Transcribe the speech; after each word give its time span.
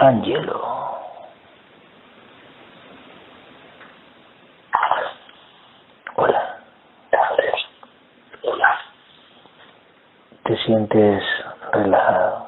Angelo. 0.00 0.98
Hola. 6.16 6.58
Hola. 8.42 8.80
¿Te 10.44 10.56
sientes 10.64 11.22
relajado? 11.72 12.46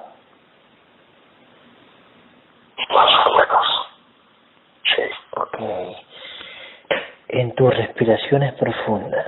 En 7.29 7.55
tus 7.55 7.77
respiraciones 7.77 8.55
profundas, 8.55 9.27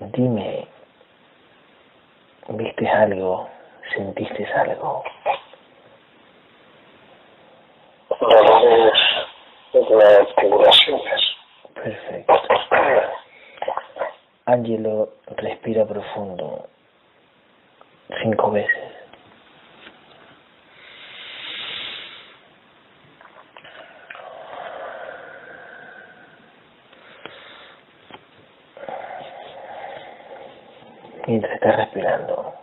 dime, 0.00 0.66
¿viste 2.48 2.88
algo? 2.88 3.50
¿Sentiste 3.94 4.46
algo? 4.54 5.04
Dolores 8.20 8.92
de 9.72 10.04
articulaciones. 10.04 11.20
Perfecto. 11.74 12.34
Angelo, 14.56 15.10
respira 15.36 15.84
profundo. 15.84 16.66
Cinco 18.22 18.52
veces. 18.52 18.72
Mientras 31.26 31.52
estás 31.52 31.76
respirando, 31.76 32.54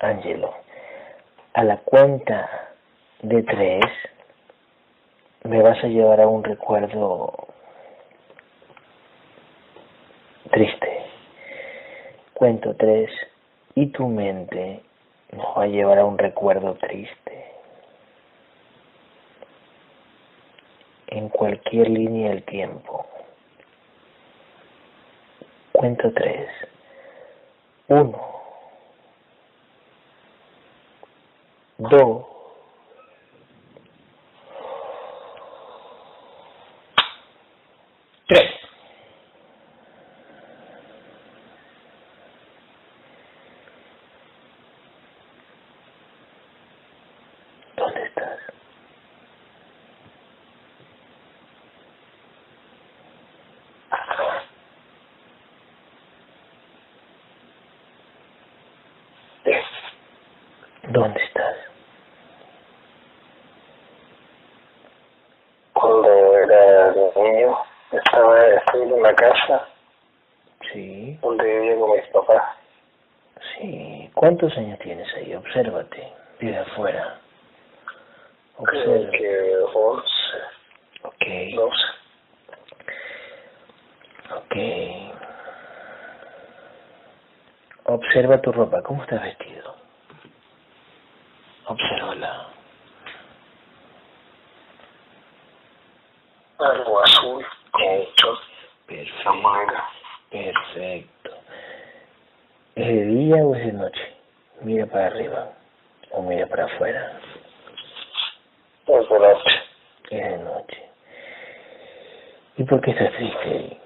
Angelo, 0.00 0.52
a 1.54 1.64
la 1.64 1.78
cuenta 1.78 2.68
de 3.22 3.42
tres 3.42 3.84
me 5.44 5.62
vas 5.62 5.82
a 5.82 5.86
llevar 5.86 6.20
a 6.20 6.28
un 6.28 6.44
recuerdo 6.44 7.48
triste. 10.50 10.98
Cuento 12.48 12.74
tres 12.76 13.10
y 13.74 13.88
tu 13.88 14.06
mente 14.06 14.80
nos 15.32 15.54
va 15.54 15.64
a 15.64 15.66
llevar 15.66 15.98
a 15.98 16.06
un 16.06 16.16
recuerdo 16.16 16.76
triste. 16.76 17.44
En 21.08 21.28
cualquier 21.28 21.90
línea 21.90 22.30
del 22.30 22.42
tiempo. 22.44 23.06
Cuento 25.72 26.10
tres. 26.14 26.48
Uno. 27.88 28.18
Dos. 31.76 32.24
Tres. 38.26 38.58
¿Dónde 47.78 48.02
estás? 48.02 48.38
¿Dónde 61.00 61.22
estás? 61.22 61.56
Cuando 65.72 66.38
era 66.38 66.92
niño, 67.16 67.56
estaba 67.92 68.46
estoy 68.48 68.82
en 68.82 68.92
una 68.92 69.14
casa 69.14 69.68
Sí, 70.72 71.16
donde 71.22 71.44
vivía 71.44 71.78
con 71.78 71.90
mis 71.92 72.06
papás. 72.08 72.42
sí. 73.56 74.10
¿Cuántos 74.14 74.56
años 74.58 74.78
tienes 74.80 75.06
ahí? 75.14 75.34
Obsérvate, 75.34 76.12
desde 76.40 76.58
afuera. 76.58 77.20
Creo 78.64 78.82
Observa. 78.84 79.10
que 79.12 79.56
11, 79.72 80.02
Ok, 81.04 81.24
12. 81.54 81.84
ok. 84.34 84.56
Observa 87.84 88.40
tu 88.42 88.50
ropa, 88.52 88.82
¿cómo 88.82 89.02
estás 89.04 89.22
vestido? 89.22 89.74
Obsérvala. 91.66 92.48
Algo 96.58 97.00
azul 97.00 97.46
con 97.70 97.82
mucho 97.98 98.38
Perfecto. 98.86 99.32
manga. 99.34 99.88
Perfecto. 100.30 101.30
¿Es 102.74 102.86
de 102.86 103.04
día 103.04 103.36
o 103.44 103.54
es 103.54 103.66
de 103.66 103.72
noche? 103.72 104.16
Mira 104.60 104.86
para 104.86 105.06
arriba 105.06 105.52
o 106.10 106.22
mira 106.22 106.46
para 106.46 106.64
afuera. 106.64 107.20
Es 108.86 109.08
de 109.08 109.18
noche. 109.18 109.50
Es 110.10 110.24
de 110.30 110.38
noche. 110.38 110.90
¿Y 112.56 112.64
por 112.64 112.80
qué 112.80 112.90
estás 112.90 113.12
triste? 113.12 113.80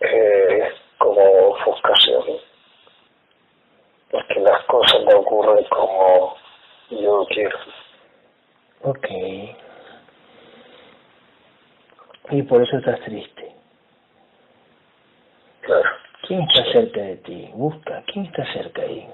Eh, 0.00 0.74
como 0.98 1.22
ofuscación. 1.50 2.24
Es 4.12 4.24
que 4.26 4.40
las 4.40 4.64
cosas 4.64 5.04
no 5.04 5.18
ocurren 5.20 5.64
como 5.66 6.36
yo 6.90 7.26
quiero. 7.28 7.58
Ok. 8.82 9.06
Y 12.30 12.42
por 12.42 12.62
eso 12.62 12.76
estás 12.78 13.00
triste. 13.00 13.52
Claro. 15.62 15.90
¿Quién 16.26 16.42
está 16.42 16.64
cerca 16.72 17.00
de 17.00 17.16
ti? 17.16 17.50
Busca. 17.54 18.02
¿Quién 18.06 18.26
está 18.26 18.44
cerca 18.52 18.82
ahí? 18.82 19.08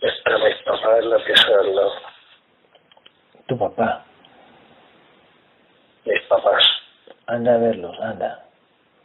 Está 0.00 0.38
mi 0.38 0.54
papá 0.64 0.99
en 1.10 1.18
la 1.18 1.24
pieza 1.24 1.48
de 1.48 1.54
al 1.54 1.74
lado. 1.74 1.92
Tu 3.46 3.58
papá. 3.58 4.04
Mis 6.04 6.22
papás. 6.22 6.62
Anda 7.26 7.54
a 7.54 7.58
verlos, 7.58 7.98
anda. 8.00 8.44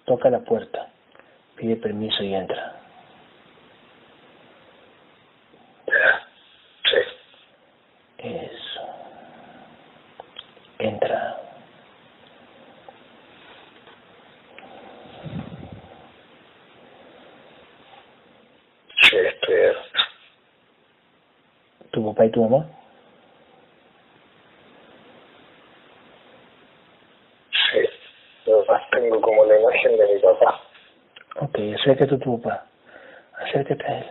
Toca 0.05 0.29
la 0.29 0.39
puerta. 0.39 0.87
Pide 1.55 1.75
permiso 1.77 2.23
y 2.23 2.33
entra. 2.35 2.75
Ya. 5.87 6.27
Sí. 6.83 6.97
Eso. 8.17 8.81
Entra. 10.79 11.41
Sí, 19.01 19.17
estoy 19.17 19.55
¿Tu 21.91 22.03
papá 22.15 22.25
y 22.25 22.31
tu 22.31 22.41
mamá? 22.47 22.65
Sí. 27.51 27.79
Yo 28.45 28.63
más 28.67 28.89
tengo 28.91 29.19
como 29.19 29.45
la 29.45 29.59
imagen 29.59 29.97
de 29.97 30.15
mi 30.15 30.21
papá. 30.21 30.61
Ok, 31.41 31.59
acércate 31.77 32.15
a 32.15 32.19
tu 32.19 32.41
papá. 32.41 32.65
Acércate 33.37 33.83
a 33.85 33.97
él. 33.97 34.05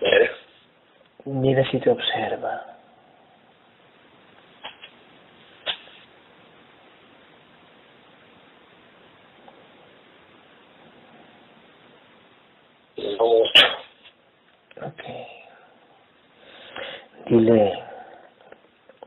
Mira. 0.00 0.30
Mira 1.24 1.70
si 1.70 1.78
te 1.78 1.90
observa. 1.90 2.64
No 12.96 13.26
mucho. 13.26 13.66
Ok. 14.82 15.02
Dile, 17.26 17.84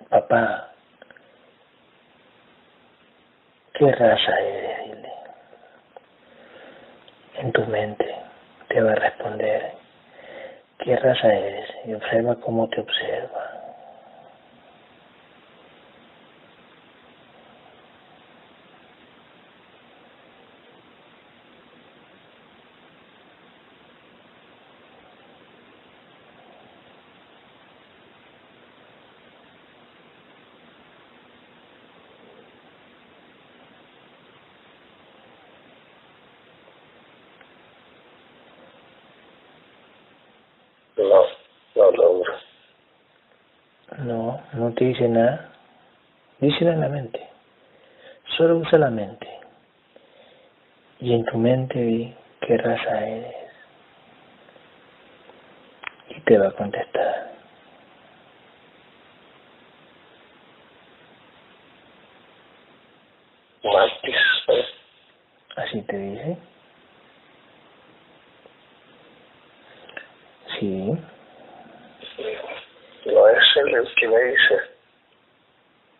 papá, 0.09 0.71
¿qué 4.01 4.40
no 44.61 44.71
te 44.73 44.85
dice 44.85 45.09
nada, 45.09 45.49
díselo 46.39 46.71
en 46.71 46.81
la 46.81 46.87
mente. 46.87 47.19
Solo 48.37 48.57
usa 48.57 48.77
la 48.77 48.91
mente. 48.91 49.27
Y 50.99 51.13
en 51.13 51.25
tu 51.25 51.37
mente 51.39 51.79
di 51.79 52.13
qué 52.41 52.57
raza 52.57 53.07
eres. 53.07 53.35
Y 56.09 56.19
te 56.21 56.37
va 56.37 56.49
a 56.49 56.51
contestar. 56.51 57.31
Así 65.55 65.81
te 65.81 65.97
dice. 65.97 66.37
Sí. 70.59 70.97
Me 74.07 74.23
dice. 74.23 74.59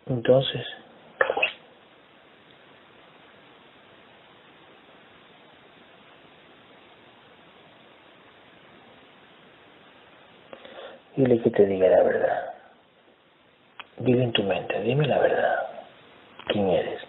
Entonces, 0.06 0.66
dile 11.16 11.40
que 11.42 11.50
te 11.50 11.66
diga 11.66 11.88
la 11.88 12.02
verdad. 12.02 12.54
Dile 13.98 14.24
en 14.24 14.32
tu 14.32 14.42
mente, 14.42 14.80
dime 14.82 15.06
la 15.06 15.18
verdad. 15.18 15.70
¿Quién 16.48 16.68
eres? 16.68 17.00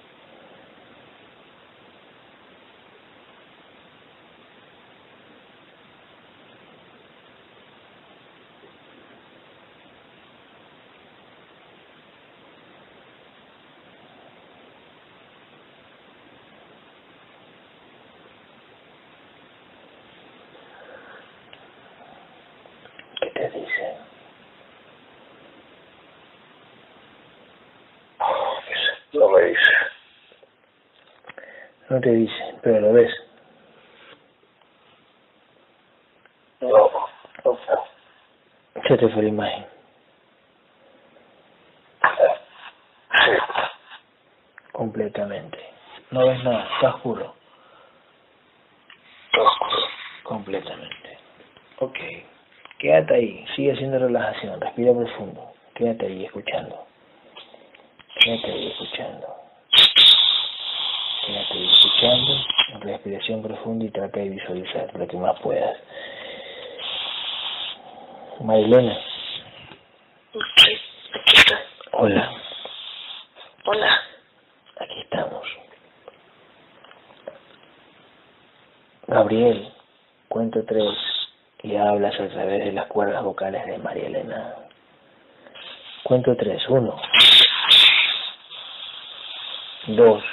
¿Qué 23.22 23.30
te 23.30 23.50
dice? 23.52 23.98
No 29.14 29.30
me 29.30 29.42
dice. 29.44 29.60
No 31.94 32.02
te 32.02 32.10
dice, 32.10 32.56
pero 32.64 32.82
lo 32.82 32.94
ves. 32.94 33.14
No. 36.60 36.90
No. 37.46 37.60
Se 38.88 38.98
te 38.98 39.10
fue 39.10 39.22
la 39.22 39.30
imagen. 39.30 39.66
Sí. 43.12 43.32
Completamente. 44.72 45.60
No 46.10 46.26
ves 46.26 46.44
nada, 46.44 46.68
está 46.74 46.96
oscuro. 46.96 47.36
Oscuro. 49.40 49.84
Completamente. 50.24 51.20
Ok. 51.78 52.00
Quédate 52.80 53.14
ahí, 53.14 53.46
sigue 53.56 53.74
haciendo 53.74 54.00
relajación, 54.00 54.60
respira 54.60 54.94
profundo. 54.94 55.54
Quédate 55.76 56.08
ahí 56.08 56.26
escuchando. 56.26 56.88
Quédate 58.20 58.52
ahí 58.52 58.72
escuchando. 58.72 59.44
Quédate 61.26 61.54
ahí 61.54 61.70
escuchando, 61.72 62.34
respiración 62.84 63.42
profunda 63.42 63.86
y 63.86 63.90
trata 63.90 64.20
de 64.20 64.30
visualizar 64.30 64.94
lo 64.96 65.08
que 65.08 65.18
más 65.18 65.40
puedas. 65.42 65.78
Marilena, 68.42 68.98
Sí. 70.58 70.78
Aquí 71.14 71.38
está. 71.38 71.60
hola, 71.92 72.32
Hola. 73.66 74.02
aquí 74.80 75.00
estamos. 75.02 75.48
Gabriel, 79.08 79.72
cuento 80.28 80.64
tres 80.66 80.90
y 81.62 81.76
hablas 81.76 82.20
a 82.20 82.28
través 82.30 82.66
de 82.66 82.72
las 82.72 82.88
cuerdas 82.88 83.24
vocales 83.24 83.66
de 83.68 83.78
María 83.78 84.08
Elena. 84.08 84.56
Cuento 86.04 86.36
tres. 86.36 86.62
Uno. 86.68 87.00
Dos. 89.88 90.24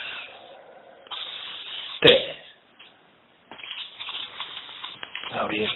Tres. 2.00 2.37
Gabriel, 5.32 5.70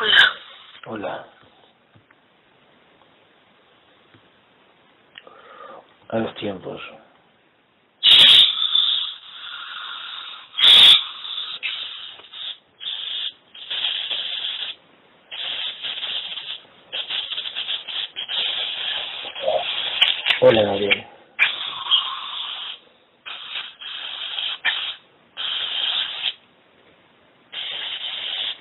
Hola. 0.00 0.30
hola. 0.86 1.26
A 6.10 6.18
los 6.18 6.34
tiempos. 6.36 6.80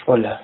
Hola. 0.06 0.42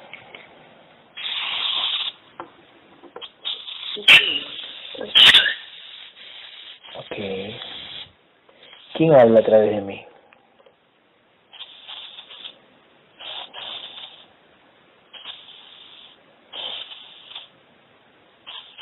¿Quién 8.94 9.14
habla 9.14 9.40
a 9.40 9.44
través 9.44 9.72
de 9.72 9.82
mí? 9.82 10.06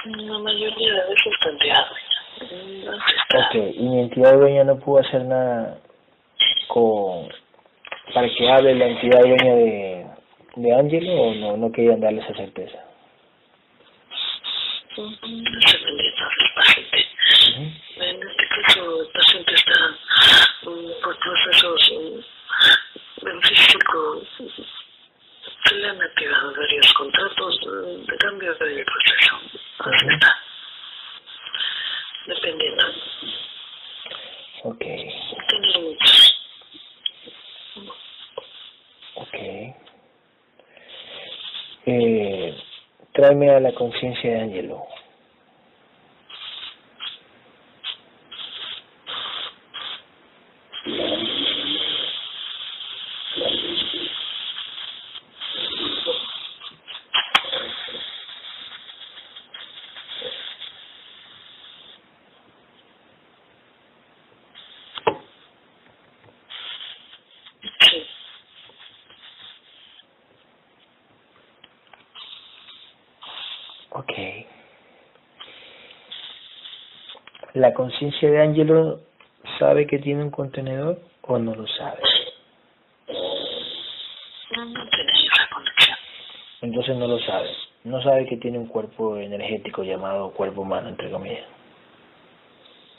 La 0.06 0.40
mayoría 0.40 0.94
de 0.94 1.10
veces 1.10 1.34
tanteado. 1.42 1.96
No 2.42 2.94
está. 2.94 3.48
Ok. 3.48 3.56
¿Y 3.56 3.84
mi 3.84 4.02
entidad 4.16 4.38
dueña 4.38 4.64
no 4.64 4.80
pudo 4.80 5.00
hacer 5.00 5.26
nada 5.26 5.78
con... 6.70 7.28
para 8.14 8.30
que 8.30 8.50
hable 8.50 8.74
la 8.76 8.86
entidad 8.86 9.20
dueña 9.20 9.56
de, 9.56 10.06
de 10.56 10.74
Ángelo 10.74 11.12
o 11.22 11.34
no, 11.36 11.58
no 11.58 11.72
querían 11.72 12.00
darle 12.00 12.22
esa 12.22 12.34
certeza? 12.34 12.78
No 14.96 15.10
se 15.12 15.78
dependiendo 15.78 16.24
del 16.40 16.54
paciente. 16.56 17.06
Ujú. 17.50 17.64
En 17.98 18.24
este 18.24 18.48
caso, 18.48 19.02
el 19.02 19.08
paciente 19.10 19.54
está 19.54 19.90
mm, 20.64 21.04
por 21.04 21.20
procesos 21.20 21.92
mm, 21.92 23.28
en 23.28 23.42
físico. 23.42 24.22
Se 25.66 25.76
le 25.76 25.90
han 25.90 26.02
activado 26.02 26.54
varios 26.56 26.94
contratos 26.94 27.60
mm, 27.68 28.06
de 28.06 28.18
cambio 28.18 28.54
del 28.56 28.86
proceso. 28.86 29.36
Así 29.80 30.06
Ujú. 30.06 30.14
está. 30.14 30.36
Dependiendo. 32.28 32.86
Ok. 34.66 34.80
Tiene 34.80 35.80
muchos. 35.80 36.36
Ok. 39.14 39.36
Eh, 41.86 42.56
tráeme 43.14 43.50
a 43.52 43.60
la 43.60 43.74
conciencia 43.76 44.32
de 44.32 44.42
Ángelo. 44.42 44.86
Sí. 67.82 68.06
Ok. 73.92 74.12
¿La 77.54 77.74
conciencia 77.86 78.32
de 78.32 78.42
Ángelo 78.42 79.00
sabe 79.60 79.86
que 79.86 80.00
tiene 80.00 80.24
un 80.24 80.32
contenedor 80.32 81.00
o 81.22 81.38
no 81.38 81.54
lo 81.54 81.68
sabe? 81.68 82.02
No, 84.56 84.66
la 84.66 85.50
conexión. 85.54 85.98
Entonces 86.62 86.96
no 86.98 87.08
lo 87.08 87.20
sabe. 87.20 87.50
No 87.84 88.02
sabe 88.02 88.26
que 88.26 88.38
tiene 88.38 88.58
un 88.58 88.68
cuerpo 88.68 89.18
energético 89.18 89.84
llamado 89.84 90.32
cuerpo 90.32 90.62
humano, 90.62 90.90
entre 90.90 91.12
comillas. 91.12 91.46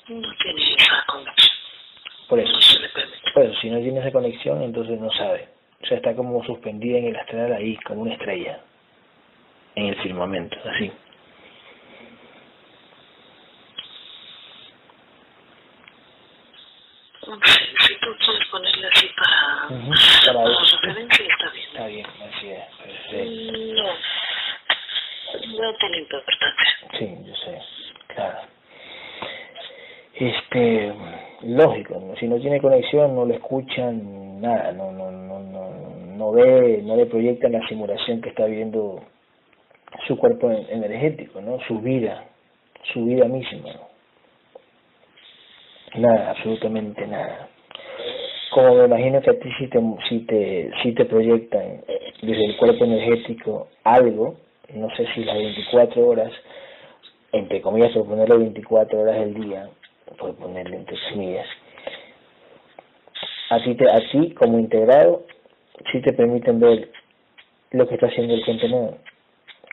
No 0.09 0.33
tiene 0.41 0.75
esa 0.77 1.05
conexión. 1.09 1.57
Por 2.29 2.39
eso. 2.39 2.53
No 2.53 2.61
se 2.61 2.79
le 2.79 2.89
permite. 2.91 3.31
Pues 3.35 3.59
si 3.61 3.71
no 3.71 3.81
tiene 3.81 3.99
esa 3.99 4.13
conexión, 4.13 4.63
entonces 4.63 5.01
no 5.01 5.11
sabe. 5.11 5.49
O 5.83 5.87
sea, 5.87 5.97
está 5.97 6.15
como 6.15 6.45
suspendida 6.45 6.99
en 6.99 7.07
el 7.07 7.17
astral 7.17 7.53
ahí, 7.53 7.77
como 7.79 8.03
una 8.03 8.13
estrella. 8.15 8.61
En 9.75 9.87
el 9.87 9.97
firmamento, 9.97 10.57
así. 10.65 10.93
Sí, 17.27 17.63
si 17.81 17.95
tú 17.99 18.15
quieres 18.25 18.49
ponerle 18.53 18.87
así 18.87 19.09
para, 19.17 19.67
Ujú, 19.77 19.91
para, 20.27 20.33
para 20.45 20.53
eso. 20.53 20.77
referencia, 20.81 21.27
está 21.27 21.51
bien. 21.51 21.67
Está 21.67 21.87
bien, 21.89 22.07
así 22.07 22.51
es, 22.51 22.65
perfecto. 22.77 23.83
No, 25.59 25.63
no 25.63 25.75
tiene 25.75 25.99
importancia. 25.99 26.71
Sí, 26.97 27.17
yo 27.25 27.35
sé, 27.35 27.63
claro. 28.15 28.39
Este, 30.15 30.95
lógico, 31.43 31.95
¿no? 32.01 32.06
Si 32.19 32.27
no 32.29 32.39
tiene 32.39 32.61
conexión 32.61 33.15
no 33.15 33.25
le 33.27 33.35
escuchan 33.37 34.41
nada, 34.41 34.73
no, 34.73 34.93
no, 34.93 35.11
no, 35.11 35.41
no, 35.41 35.71
no 36.17 36.33
ve, 36.33 36.81
no 36.83 36.97
le 36.97 37.07
proyectan 37.07 37.53
la 37.53 37.67
simulación 37.69 38.21
que 38.21 38.31
está 38.31 38.47
viendo 38.47 39.03
su 40.07 40.17
cuerpo 40.17 40.51
en- 40.51 40.67
energético, 40.71 41.41
¿no? 41.41 41.59
Su 41.67 41.81
vida, 41.81 42.25
su 42.93 43.05
vida 43.05 43.27
misma. 43.27 43.71
Nada, 45.97 46.31
absolutamente 46.31 47.07
nada. 47.07 47.49
Como 48.51 48.75
me 48.75 48.85
imagino 48.85 49.21
que 49.21 49.31
a 49.31 49.39
ti 49.39 49.49
sí 49.59 49.67
te, 49.69 49.81
sí 50.09 50.21
te, 50.27 50.71
sí 50.83 50.93
te 50.95 51.05
proyectan 51.05 51.83
desde 52.23 52.45
el 52.47 52.57
cuerpo 52.57 52.85
energético 52.85 53.69
algo, 53.85 54.37
no 54.75 54.89
sé 54.97 55.07
si 55.15 55.25
las 55.25 55.37
24 55.37 56.07
horas, 56.07 56.33
entre 57.33 57.61
comillas, 57.61 57.93
por 57.93 58.07
ponerle 58.07 58.37
24 58.39 59.01
horas 59.01 59.19
del 59.21 59.35
día, 59.35 59.69
por 60.19 60.35
ponerle 60.37 60.77
entre 60.77 60.97
comillas, 61.13 61.47
a 63.51 63.63
ti, 63.63 63.75
te, 63.75 63.91
a 63.91 63.99
ti 64.11 64.33
como 64.35 64.59
integrado, 64.59 65.25
sí 65.93 66.01
te 66.01 66.13
permiten 66.13 66.61
ver 66.61 66.91
lo 67.71 67.87
que 67.87 67.95
está 67.95 68.07
haciendo 68.07 68.35
el 68.35 68.45
contenedor. 68.45 68.99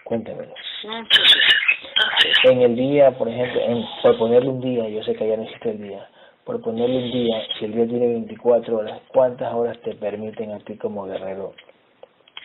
Cuéntamelo. 0.03 0.53
Así. 0.53 2.29
En 2.45 2.61
el 2.61 2.75
día, 2.75 3.11
por 3.11 3.29
ejemplo, 3.29 3.61
en, 3.61 3.85
por 4.01 4.17
ponerle 4.17 4.49
un 4.49 4.61
día, 4.61 4.87
yo 4.89 5.03
sé 5.03 5.15
que 5.15 5.27
ya 5.27 5.37
no 5.37 5.43
existe 5.43 5.71
el 5.71 5.81
día, 5.81 6.07
por 6.43 6.61
ponerle 6.61 6.97
un 6.97 7.11
día, 7.11 7.41
si 7.57 7.65
el 7.65 7.73
día 7.73 7.87
tiene 7.87 8.07
24 8.07 8.77
horas, 8.77 9.01
¿cuántas 9.07 9.53
horas 9.53 9.77
te 9.81 9.95
permiten 9.95 10.51
a 10.51 10.59
ti 10.59 10.75
como 10.77 11.05
guerrero 11.05 11.53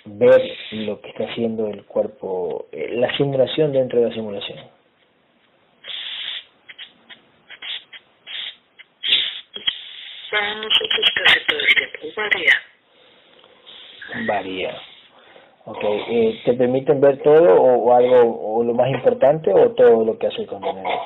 ver 0.04 0.40
lo 0.70 1.00
que 1.00 1.10
está 1.10 1.24
haciendo 1.24 1.68
el 1.68 1.84
cuerpo, 1.84 2.66
eh, 2.72 2.90
la 2.92 3.14
simulación 3.16 3.72
dentro 3.72 4.00
de 4.00 4.08
la 4.08 4.14
simulación? 4.14 4.58
Para 10.30 10.54
nosotros 10.56 11.10
casi 11.24 11.46
todo 11.46 11.58
el 11.58 11.74
tiempo 11.74 12.20
varía. 12.20 12.62
Varía. 14.26 14.82
Ok, 15.64 15.84
eh, 15.84 16.40
¿te 16.44 16.54
permiten 16.54 17.00
ver 17.00 17.22
todo 17.22 17.54
o, 17.54 17.84
o 17.84 17.94
algo, 17.94 18.58
o 18.58 18.64
lo 18.64 18.74
más 18.74 18.90
importante, 18.90 19.52
o 19.52 19.70
todo 19.74 20.04
lo 20.04 20.18
que 20.18 20.26
hace 20.26 20.42
el 20.42 20.46
contenedor? 20.46 21.00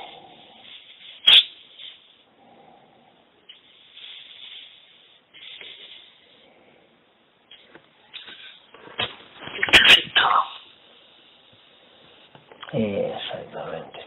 Exactamente. 12.72 14.00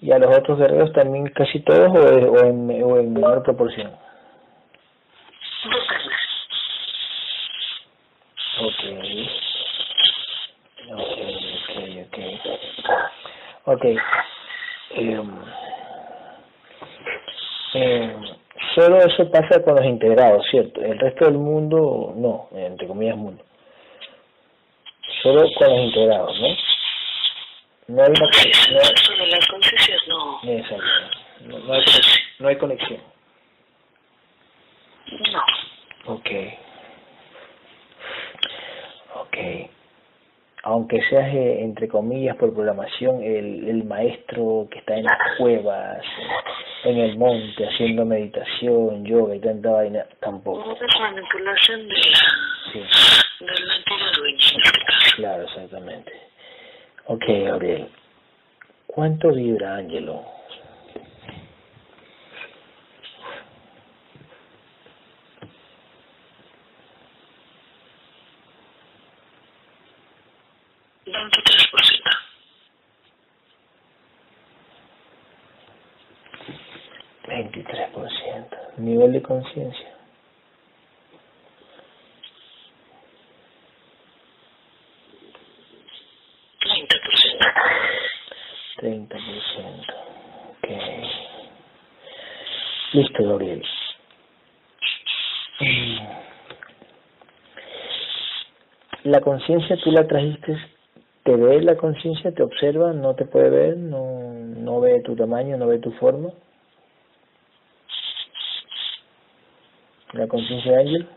¿Y 0.00 0.12
a 0.12 0.18
los 0.18 0.36
otros 0.36 0.58
guerreros 0.58 0.92
también 0.92 1.26
casi 1.28 1.60
todos 1.60 1.90
o, 1.94 2.44
en, 2.44 2.82
o 2.82 2.96
en 2.98 3.12
menor 3.12 3.42
proporción? 3.42 3.92
Depende. 5.64 6.14
Ok. 8.60 9.40
Ok, 10.92 11.18
ok, 12.06 13.69
ok. 13.80 13.96
Em, 14.92 15.30
em, 17.74 18.22
solo 18.74 18.98
eso 18.98 19.30
pasa 19.30 19.62
con 19.62 19.76
los 19.76 19.84
integrados, 19.84 20.46
¿cierto? 20.50 20.80
El 20.82 20.98
resto 20.98 21.24
del 21.26 21.38
mundo, 21.38 22.12
no, 22.16 22.48
entre 22.58 22.86
comillas 22.86 23.16
mundo. 23.16 23.44
Solo 25.22 25.42
con 25.56 25.68
los 25.68 25.78
integrados, 25.80 26.40
¿no? 26.40 26.48
No 27.88 28.02
hay 28.02 28.10
una 28.10 28.20
no, 28.20 28.78
el 28.78 28.88
resto 28.88 29.12
de 29.16 29.26
las 29.26 29.46
conciencias 29.48 30.00
no. 30.08 30.40
exacto, 30.44 30.84
no, 31.40 31.58
no 31.58 31.72
hay, 31.74 31.80
conexión- 31.82 32.20
no 32.38 32.48
hay 32.48 32.56
conexión. 32.56 33.00
No. 35.32 35.42
Ok. 36.14 36.30
Ok. 39.16 39.69
Aunque 40.62 41.00
seas, 41.08 41.32
eh, 41.34 41.62
entre 41.62 41.88
comillas, 41.88 42.36
por 42.36 42.52
programación, 42.52 43.22
el, 43.22 43.66
el 43.68 43.84
maestro 43.84 44.68
que 44.70 44.80
está 44.80 44.94
en 44.94 45.04
las 45.04 45.18
cuevas, 45.38 46.02
en 46.84 46.98
el 46.98 47.16
monte, 47.16 47.66
haciendo 47.66 48.04
meditación, 48.04 49.04
yoga 49.06 49.34
y 49.36 49.40
tanta 49.40 49.70
vaina, 49.70 50.04
tampoco. 50.20 50.58
Manipulación 51.00 51.88
de 51.88 51.94
la, 51.94 52.72
Sí, 52.72 52.78
de 52.78 53.46
la 53.46 53.74
antigua 53.74 54.10
este 54.36 54.84
caso. 54.84 55.16
claro, 55.16 55.42
exactamente. 55.44 56.12
Ok, 57.06 57.24
Gabriel. 57.26 57.88
¿Cuánto 58.86 59.32
vibra 59.32 59.76
Ángelo? 59.76 60.22
Veintitrés 77.26 77.88
por 77.90 78.10
ciento. 78.10 78.56
Nivel 78.78 79.12
de 79.12 79.22
conciencia. 79.22 79.94
Treinta 86.60 86.96
por 87.04 87.16
ciento. 87.18 87.46
30%. 88.80 89.94
Ok. 90.50 90.68
Listo, 92.92 93.24
Gabriel. 93.24 93.62
Mm. 95.60 95.98
La 99.04 99.20
conciencia 99.20 99.76
tú 99.82 99.90
la 99.92 100.06
trajiste, 100.06 100.58
te 101.24 101.36
ve 101.36 101.60
la 101.62 101.76
conciencia, 101.76 102.32
te 102.32 102.42
observa, 102.42 102.92
no 102.92 103.14
te 103.14 103.24
puede 103.24 103.50
ver, 103.50 103.76
no, 103.76 104.32
no 104.32 104.80
ve 104.80 105.00
tu 105.02 105.14
tamaño, 105.16 105.56
no 105.56 105.66
ve 105.66 105.78
tu 105.78 105.92
forma. 105.92 106.30
La 110.12 110.26
conciencia 110.26 110.72
de 110.72 110.78
ángel. 110.80 111.08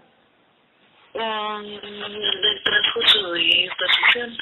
Mm, 1.15 1.19
el 1.23 2.63
transcurso 2.63 3.31
de 3.33 3.65
esta 3.65 3.85
sesión 3.93 4.37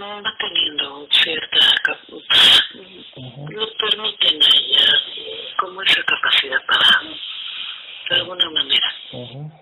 va 0.00 0.22
teniendo 0.38 1.06
cierta 1.10 1.58
cap- 1.82 1.98
Ujú. 3.16 3.50
lo 3.50 3.66
permiten 3.76 4.42
a 4.42 4.56
ella 4.56 4.84
como 5.58 5.82
esa 5.82 6.02
capacidad 6.04 6.58
para 6.66 7.10
de 8.08 8.14
alguna 8.16 8.50
manera 8.50 8.92
Ujú. 9.12 9.52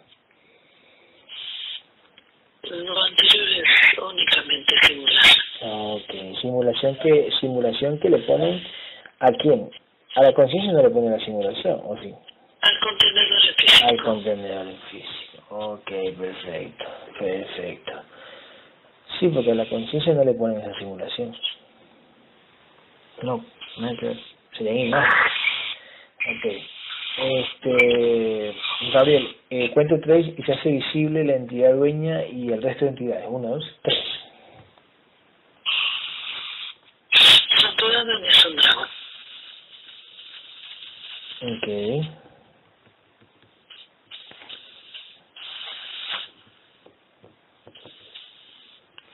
lo 2.71 3.03
anterior 3.03 3.49
es 3.49 3.99
únicamente 3.99 4.75
simular 4.83 5.14
Ah, 5.14 5.14
ok. 5.65 6.39
Simulación 6.41 6.97
que, 6.97 7.31
simulación 7.41 7.99
que 7.99 8.11
le 8.11 8.19
ponen 8.19 8.63
a 9.21 9.33
quién? 9.33 9.71
A 10.17 10.23
la 10.23 10.33
conciencia 10.33 10.73
no 10.73 10.83
le 10.83 10.91
ponen 10.91 11.13
la 11.13 11.25
simulación, 11.25 11.81
¿o 11.85 11.97
sí? 11.99 12.15
al 12.65 12.81
contenedor 12.81 13.41
físico 13.57 13.89
Al 13.89 14.03
contenedor 14.03 14.67
en 14.69 14.79
físico. 14.91 15.45
Ok, 15.51 15.91
perfecto, 16.19 16.85
perfecto. 17.19 17.93
Sí, 19.19 19.29
porque 19.29 19.53
a 19.53 19.55
la 19.55 19.69
conciencia 19.69 20.15
no 20.15 20.25
le 20.25 20.35
ponen 20.35 20.61
esa 20.61 20.79
simulación. 20.79 21.37
No, 23.23 23.45
nada 23.79 23.97
que. 23.97 24.17
Serían 24.57 24.79
imágenes. 24.79 25.33
Ok. 26.27 26.53
Este, 27.17 28.57
Gabriel, 28.93 29.37
eh, 29.51 29.71
cuento 29.71 30.01
tres 30.01 30.27
y 30.37 30.43
se 30.43 30.53
hace 30.53 30.69
visible 30.69 31.25
la 31.25 31.37
entidad 31.37 31.75
dueña 31.75 32.25
y 32.27 32.51
el 32.51 32.63
resto 32.63 32.87
de 32.87 32.91
entidades. 32.93 33.27
Uno, 33.29 33.51
dos, 33.51 33.65
tres. 33.83 33.99
Saturado 37.61 38.25
es 38.25 38.47
un 38.47 38.57
dragón 38.57 38.89
Ok. 41.43 41.69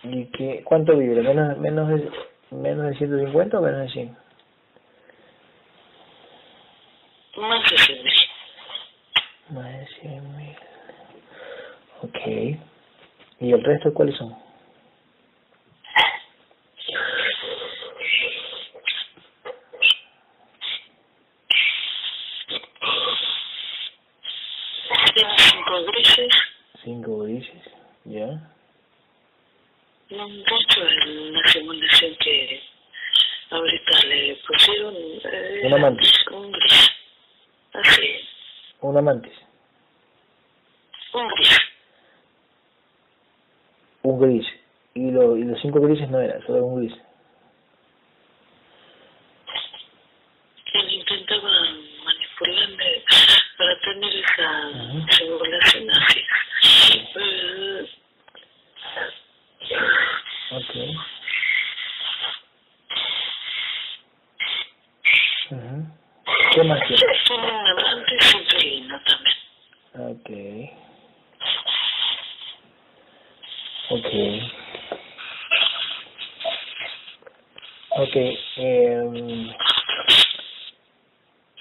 ¿Y 0.02 0.24
qué, 0.32 0.59
cuánto 0.70 0.96
vibra? 0.96 1.20
¿Menos, 1.22 1.58
menos, 1.58 1.88
de, 1.88 2.10
¿Menos 2.52 2.86
de 2.90 2.94
150 2.96 3.58
o 3.58 3.60
menos 3.62 3.80
de 3.80 3.88
100? 3.90 4.16
más 7.38 7.70
de 7.70 7.78
cien 7.78 8.02
mil 8.04 8.12
Más 9.50 9.72
de 9.78 9.86
100 10.00 10.36
mil. 10.36 10.56
Ok. 12.02 12.60
¿Y 13.40 13.52
el 13.52 13.64
resto 13.64 13.92
cuáles 13.92 14.16
son? 14.16 14.34
Tiene 25.14 25.30
cinco 25.38 25.84
grises. 25.86 26.34
Cinco 26.84 27.18
grises, 27.24 27.62
¿ya? 28.04 28.26
No, 30.10 30.28
de 30.28 30.40
hecho, 30.40 30.88
en 31.06 31.32
la 31.34 31.48
simulación 31.52 32.16
que 32.16 32.62
ahorita 33.50 34.02
le 34.06 34.36
pusieron... 34.46 34.94
Eh, 34.96 35.60
Una 35.64 35.76
mantis. 35.78 36.12
Un 36.32 36.50
gris. 36.52 36.90
Así, 37.72 38.28
Una 38.80 39.02
mantis. 39.02 39.32
un 41.12 41.28
gris. 41.28 41.58
Un 44.02 44.20
gris. 44.20 44.46
Y, 44.94 45.10
lo, 45.12 45.36
y 45.36 45.44
los 45.44 45.60
cinco 45.60 45.80
grises 45.80 46.08
no 46.10 46.20
era, 46.20 46.40
solo 46.46 46.64
un 46.64 46.80
gris. 46.86 46.98
Él 50.72 50.92
intentaba 50.92 51.50
manipularme 52.04 53.04
para 53.58 53.80
tener 53.80 54.16
esa 54.16 54.68
Ujú. 54.68 55.06
simulación 55.12 55.90
así. 55.90 56.20
Eh, 57.14 57.86
Ok. 60.52 60.74
Ujú. 65.50 65.86
¿Qué 66.54 66.62
más 66.64 66.80
tiene? 66.88 67.02
tiene 67.26 67.44
un 67.44 67.66
amante 67.68 68.14
inquilino 68.36 69.00
también. 69.04 69.36
Ok. 69.94 70.28
Ok. 73.90 74.10
Ok. 77.90 78.16
Eh, 78.56 79.54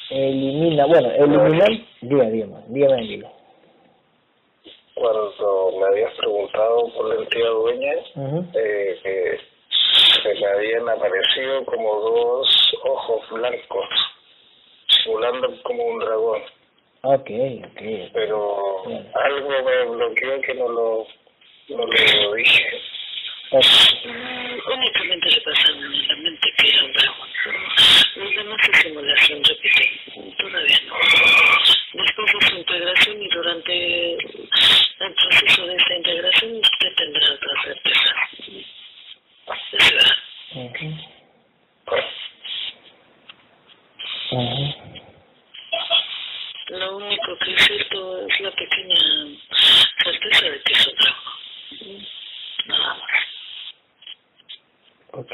elimina, 0.09 0.85
bueno, 0.87 1.11
eliminar, 1.11 1.69
dígame, 2.01 2.31
dígame, 2.31 2.63
dígame, 2.69 3.01
dígame. 3.03 3.33
Cuando 4.99 5.71
me 5.79 5.85
habías 5.87 6.13
preguntado 6.15 6.93
por 6.93 7.07
la 7.07 7.15
entidad 7.23 7.49
dueña, 7.51 7.93
Ujú. 8.15 8.45
eh, 8.53 8.99
eh, 9.05 9.39
se 10.21 10.33
me 10.35 10.45
habían 10.47 10.89
aparecido 10.89 11.63
como 11.65 12.01
dos 12.01 12.75
ojos 12.83 13.29
blancos, 13.31 13.85
simulando 15.03 15.61
como 15.63 15.83
un 15.85 15.99
dragón. 15.99 16.41
Ok, 17.03 17.29
ok. 17.63 17.81
Pero 18.13 18.83
Bien. 18.87 19.09
algo 19.13 19.49
me 19.49 19.85
bloqueó 19.85 20.41
que 20.41 20.53
no 20.55 20.67
lo, 20.67 21.07
no 21.69 21.85
lo 21.85 22.33
dije. 22.35 22.81
Ok. 23.51 23.63
Mm, 24.05 24.39
Únicamente 24.71 25.29
le 25.31 25.41
pasaron 25.41 25.77
en 25.85 26.07
la 26.07 26.15
mente 26.17 26.47
que 26.57 26.69
era 26.69 26.83
un 26.83 26.91
dragón. 26.93 27.29
Los 28.17 28.35
demás 28.35 28.59
es 28.73 28.81
simulación, 28.81 29.43
repite. 29.45 29.91
Todavía 30.37 30.77
no. 30.87 30.95
Después 31.93 32.33
de 32.33 32.47
su 32.49 32.55
integración 32.57 33.21
y 33.23 33.27
durante 33.29 34.17
el 34.99 35.13
proceso 35.13 35.65
de 35.65 35.75
esa 35.75 35.93
integración 35.95 36.55
usted 36.55 36.95
tendrá 36.95 37.33
otra 37.33 37.63
certeza. 37.63 38.15
Es 39.71 39.93
verdad. 39.93 40.15
Ujú. 40.55 40.85
Ujú. 44.31 44.75
Lo 46.69 46.97
único 46.97 47.37
que 47.37 47.53
es 47.53 47.63
cierto 47.63 48.27
es 48.27 48.39
la 48.41 48.51
pequeña 48.51 48.97
certeza 50.03 50.49
de 50.49 50.61
que 50.61 50.73
es 50.73 50.87
un 50.87 50.95
dragón. 50.95 52.07
Nada 52.67 52.93
más. 52.95 53.09
Ok. 55.13 55.33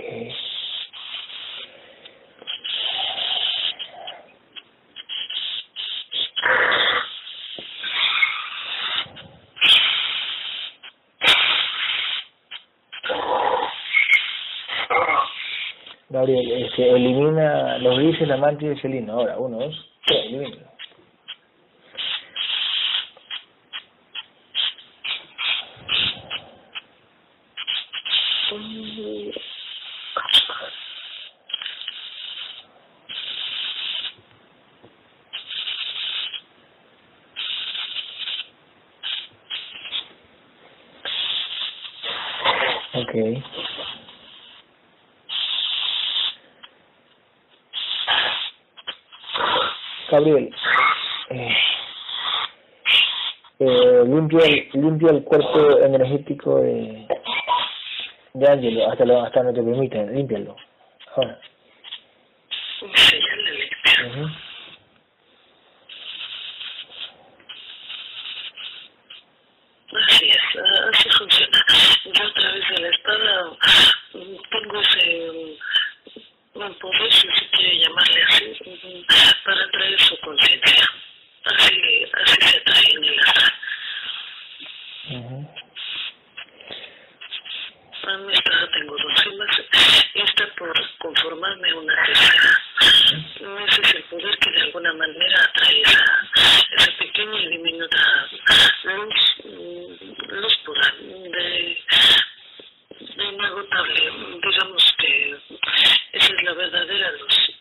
Gabriel, 16.07 16.63
este, 16.63 16.91
elimina 18.23 18.27
los 18.27 18.27
grises, 18.27 18.27
la 18.27 18.37
mancha 18.37 18.65
y 18.65 18.69
el 18.69 18.81
felino. 18.81 19.13
Ahora, 19.13 19.37
uno, 19.37 19.59
dos, 19.59 19.89
tres, 20.05 20.74
Gabriel, 50.15 50.55
eh, 51.29 51.57
eh, 53.59 54.03
limpia, 54.05 54.45
el, 54.45 54.69
limpia 54.73 55.09
el 55.11 55.23
cuerpo 55.23 55.79
energético 55.79 56.61
de, 56.61 57.07
de 58.33 58.49
Ángelo, 58.49 58.91
hasta, 58.91 59.05
lo, 59.05 59.21
hasta 59.21 59.43
no 59.43 59.53
te 59.53 59.61
permiten, 59.61 60.15
límpialo. 60.15 60.55
Ahora 61.15 61.39
le 62.81 63.51
limpio. 63.51 64.07
Ujú. 64.07 64.29
Así 70.07 70.27
es, 70.27 70.37
así 70.93 71.09
funciona. 71.09 71.65
Yo 72.05 72.23
a 72.23 72.33
través 72.33 72.69
de 72.69 72.79
la 72.81 72.89
espada 72.89 73.57
mm, 74.13 74.35
tengo 74.51 74.81
ese 74.81 75.57
mm, 76.53 76.73
poder, 76.79 77.11
si 77.13 77.27
se 77.27 77.49
quiere 77.51 77.79
llamarle 77.79 78.23
así, 78.23 78.57
mm, 78.65 79.43
para 79.45 79.63
atraer 79.63 79.99
su 79.99 80.19
conciencia. 80.19 80.85
Así, 81.45 82.05
así 82.13 82.41
se 82.41 82.57
atrae 82.57 82.91
en 82.91 83.03
el 83.03 83.19
astral. 83.19 83.53
Ujú. 85.11 85.55
En 88.07 88.25
mi 88.27 88.33
espada 88.33 88.69
tengo 88.71 88.95
dos 88.97 89.23
gemas 89.23 89.61
y 90.13 90.21
está 90.21 90.45
por 90.57 90.97
conformarme 90.99 91.73
una 91.73 91.95
tercera. 92.05 92.61
Ese 93.67 93.81
es 93.81 93.95
el 93.95 94.03
poder 94.03 94.37
que 94.37 94.51
de 94.51 94.61
alguna 94.61 94.93
manera 94.93 95.43
atrae 95.43 95.81
esa, 95.81 96.29
esa 96.77 96.97
pequeña 96.97 97.39
y 97.39 97.47
diminuta 97.49 98.29
luz, 98.83 99.35
mm, 99.43 100.33
luz 100.33 100.55
pura, 100.65 100.93
de, 100.99 101.83
de 102.99 103.23
inagotable. 103.25 104.11
Digamos 104.41 104.95
que 104.99 105.39
esa 106.13 106.33
es 106.33 106.43
la 106.43 106.53
verdadera 106.53 107.11
luz. 107.11 107.51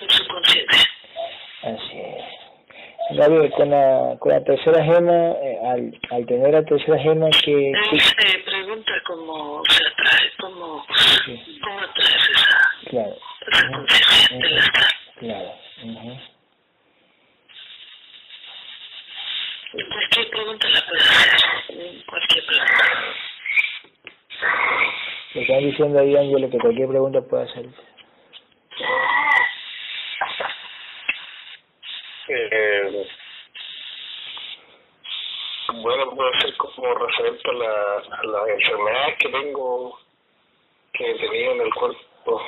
En 0.00 0.10
su 0.10 0.26
conciencia. 0.26 0.90
Así 1.62 2.00
es. 2.00 3.16
Gabriel, 3.16 3.50
con 4.20 4.32
la, 4.32 4.44
tercera 4.44 4.84
gema, 4.84 5.32
eh, 5.42 5.58
al, 5.64 5.98
al 6.10 6.26
tener 6.26 6.52
la 6.52 6.62
tercera 6.64 6.98
gema, 6.98 7.28
que... 7.42 7.72
Se 7.98 8.38
pregunta 8.44 8.92
cómo 9.06 9.62
se 9.68 9.82
atrae, 9.88 10.30
cómo, 10.38 10.84
cómo 11.62 11.80
atraes 11.80 12.30
esa, 12.30 12.72
Claro, 12.90 13.16
esa 13.50 13.70
conciencia 13.72 14.60
astral. 14.60 14.90
claro. 15.18 15.52
Y 19.72 19.84
Cualquier 19.88 20.30
pregunta 20.30 20.68
la 20.68 20.80
puede 20.86 21.00
hacer. 21.02 22.04
Cualquier 22.06 22.44
pregunta. 22.46 22.84
Le 25.34 25.42
están 25.42 25.60
diciendo 25.60 26.00
ahí, 26.00 26.16
Ángelo, 26.16 26.50
que 26.50 26.58
cualquier 26.58 26.88
pregunta 26.88 27.20
puede 27.22 27.44
hacer. 27.44 27.66
Eh, 32.28 33.06
bueno, 35.74 36.10
puede 36.16 36.40
ser 36.40 36.56
como 36.56 36.94
referente 36.94 37.48
a, 37.48 37.52
la, 37.52 37.72
a 38.18 38.24
las 38.24 38.48
enfermedades 38.48 39.18
que 39.18 39.28
tengo, 39.28 39.98
que 40.92 41.10
he 41.10 41.14
tenido 41.18 41.52
en 41.52 41.60
el 41.60 41.74
cuerpo. 41.74 42.42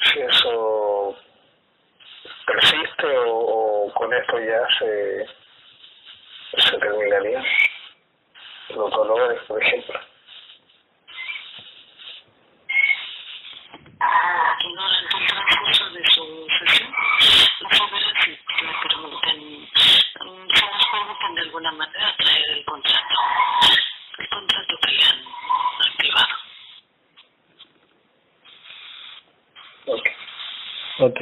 Si 0.00 0.18
eso 0.20 1.16
persiste 2.46 3.06
o, 3.26 3.86
o 3.86 3.92
con 3.94 4.12
esto 4.14 4.38
ya 4.38 4.66
se, 4.78 5.26
se 6.62 6.78
terminaría. 6.78 7.42
Los 8.70 8.90
dolores, 8.90 9.40
por 9.46 9.62
ejemplo. 9.62 10.00
Durante 13.98 15.16
el 15.18 15.26
transcurso 15.26 15.90
de 15.90 16.04
su 16.06 16.46
sesión, 16.58 16.90
no 17.62 17.68
sabrá 17.70 17.98
si 18.24 18.30
le 18.30 18.38
preguntan, 18.82 19.36
mm, 19.38 19.68
se 20.54 20.66
nos 20.66 20.86
preguntan 20.90 21.34
de 21.34 21.40
alguna 21.42 21.72
manera 21.72 22.14
traer 22.18 22.50
el 22.50 22.64
contrato, 22.64 23.14
el 24.18 24.28
contrato 24.28 24.74
que 24.82 24.92
le 24.92 25.04
han 25.04 25.24
activado. 25.88 26.34
Ok. 29.86 30.08
Ok. 30.98 31.20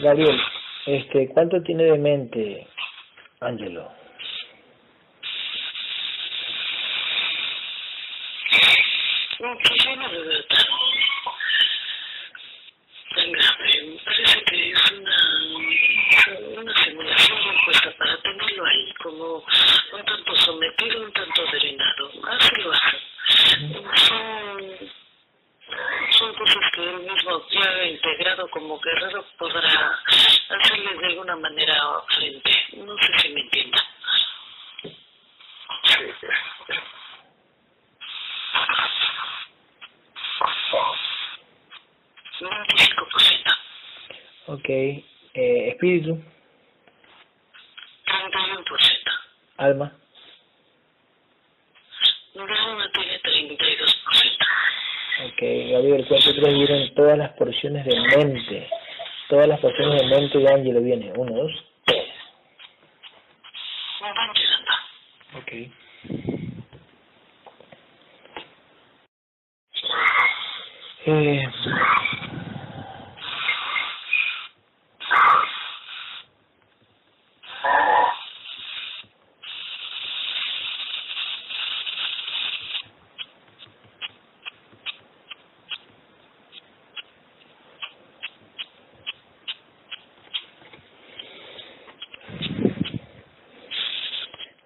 Gabriel, 0.00 0.40
este, 0.86 1.28
¿cuánto 1.28 1.62
tiene 1.62 1.84
de 1.84 1.98
mente 1.98 2.66
Ángelo? 3.40 3.92
No, 9.40 9.56
pues 9.56 9.84
yo 9.84 9.96
no 9.96 10.08
lo 10.08 10.20
veo 10.20 10.44
tan, 10.44 10.66
tan 13.14 13.32
grave. 13.32 13.82
Me 13.86 13.98
parece 14.04 14.44
que 14.44 14.70
es 14.70 14.92
una, 14.92 16.60
una 16.60 16.84
simulación 16.84 17.38
impuesta 17.54 17.90
para 17.96 18.20
tenerlo 18.20 18.66
ahí, 18.66 18.92
como 19.02 19.36
un 19.36 20.04
tanto 20.04 20.36
sometido, 20.36 21.02
un 21.04 21.12
tanto 21.12 21.42
drenado. 21.52 22.10
Así 22.28 22.60
lo 22.60 22.72
hacen. 22.72 23.00
Son, 23.96 24.90
son 26.18 26.34
cosas 26.34 26.62
que 26.74 26.82
él 26.82 27.00
mismo 27.00 27.46
ya 27.50 27.64
ha 27.64 27.84
integrado 27.86 28.48
como 28.50 28.78
guerrero 28.80 29.24
podrá 29.38 29.98
hacerle 30.50 30.98
de 30.98 31.06
alguna 31.06 31.36
manera 31.36 31.74
frente. 32.08 32.50
No 32.76 32.94
sé 32.98 33.18
si 33.20 33.28
me 33.30 33.40
entiendan. 33.40 33.84
Sí. 35.84 36.04
Un 42.40 42.48
25%. 42.48 43.56
Ok. 44.46 44.68
Eh, 44.68 45.68
espíritu, 45.68 46.20
31%. 48.06 49.10
alma, 49.58 49.92
Gauna 52.34 52.90
tiene 52.92 53.20
32%. 53.20 54.46
ok. 55.26 55.42
Gabriel, 55.72 56.06
¿cuánto 56.08 56.34
tres 56.34 56.54
vienen 56.54 56.94
todas 56.94 57.18
las 57.18 57.30
porciones 57.34 57.84
de 57.84 58.00
mente? 58.00 58.68
De 59.88 60.06
mente 60.06 60.38
de 60.38 60.48
Ángelo 60.48 60.82
vienen. 60.82 61.12
Uno, 61.18 61.34
dos, 61.34 61.52
tres. 61.86 62.08
Van 64.00 64.14
llegando. 64.34 64.72
Ok. 65.38 65.52
Eh, 71.06 71.48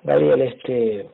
Gabriel, 0.04 0.42
este, 0.42 1.08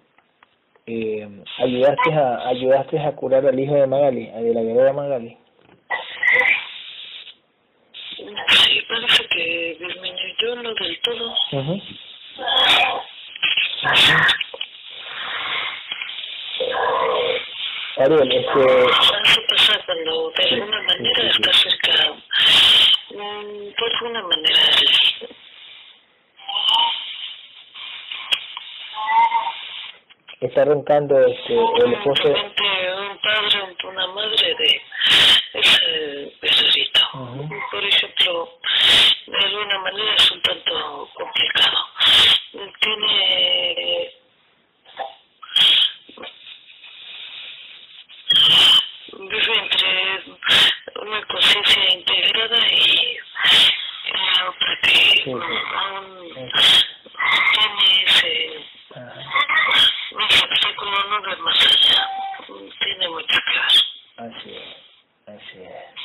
eh, 0.87 1.29
ayudaste 1.59 2.12
a 2.12 2.48
ayudaste 2.48 2.98
a 2.98 3.14
curar 3.14 3.46
al 3.46 3.59
hijo 3.59 3.74
de 3.74 3.87
Magali, 3.87 4.29
a 4.31 4.40
de 4.40 4.53
la 4.53 4.62
guerrera 4.62 4.92
Magali. 4.92 5.38
Sí, 8.16 8.83
parece 8.88 9.26
que 9.29 9.76
disminuyó 9.79 10.57
no 10.62 10.74
del 10.74 11.00
todo. 11.03 11.35
Ujú. 11.53 11.81
Gabriel, 17.96 18.33
este, 18.33 18.61
Eso 18.81 18.88
pasa 18.90 19.10
está 30.61 30.64
roncando 30.64 31.18
este 31.27 31.55
el 31.55 31.92
esposo. 31.94 32.23
Simplemente 32.23 32.62
un 32.99 33.18
padre 33.20 33.77
o 33.85 33.88
una 33.88 34.07
madre 34.09 34.55
de 34.59 34.83
ese 35.55 36.33
becerrito. 36.40 37.01
Ujú. 37.14 37.49
Por 37.70 37.85
ejemplo, 37.85 38.59
de 39.27 39.38
alguna 39.46 39.79
manera 39.79 40.14
es 40.16 40.31
un 40.31 40.42
tanto 40.42 41.09
complicado. 41.14 41.87
Tiene 42.81 44.11
vive 49.12 49.59
entre 49.62 50.23
una 51.03 51.27
conciencia 51.27 51.94
integrada 51.94 52.59
y 52.73 53.18
la 54.12 54.49
otra 54.49 54.79
que 54.83 54.90
sí. 54.90 55.31
aún 55.31 56.33
tiene 57.53 58.05
ese 58.07 58.70
Ajá, 58.92 59.14
ese 60.29 60.44
obstáculo 60.44 61.05
no 61.11 61.23
ve 61.23 61.37
más 61.37 61.66
allá. 61.66 62.09
Tiene 62.81 63.09
mucho 63.09 63.38
que 63.46 63.53
ver. 63.55 64.33
así 64.33 64.51
es, 64.51 65.29
así 65.29 65.62
es. 65.62 66.01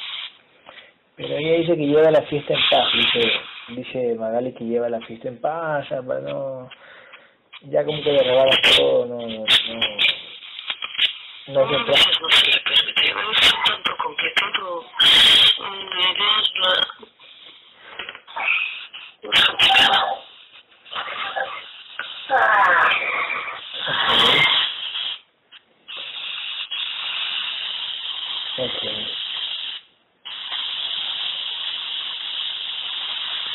Pero 1.15 1.38
ella 1.38 1.58
dice 1.58 1.76
que 1.76 1.88
lleva 1.88 2.12
la 2.12 2.22
fiesta 2.24 2.54
en 2.54 2.60
paz, 2.70 2.94
dice, 2.94 3.41
dice 3.70 4.15
Magali 4.20 4.54
que 5.06 5.13
lleva 5.13 5.28
la 5.28 5.28
fiesta 5.28 5.28
en 5.28 5.41
paz, 5.41 5.91
ah, 5.91 6.02
para 6.06 6.22
no, 6.22 6.70
ya 7.62 7.84
como 7.86 8.02
que 8.02 8.12
le 8.12 8.24
todo, 8.78 9.06
no, 9.06 9.18
no, 9.18 9.28
no, 9.28 9.46
no 11.48 11.65
no 11.65 11.68
tanto 13.65 13.98
con 13.98 14.15
que 14.15 14.30
todo 14.32 14.82
mm. 15.60 15.96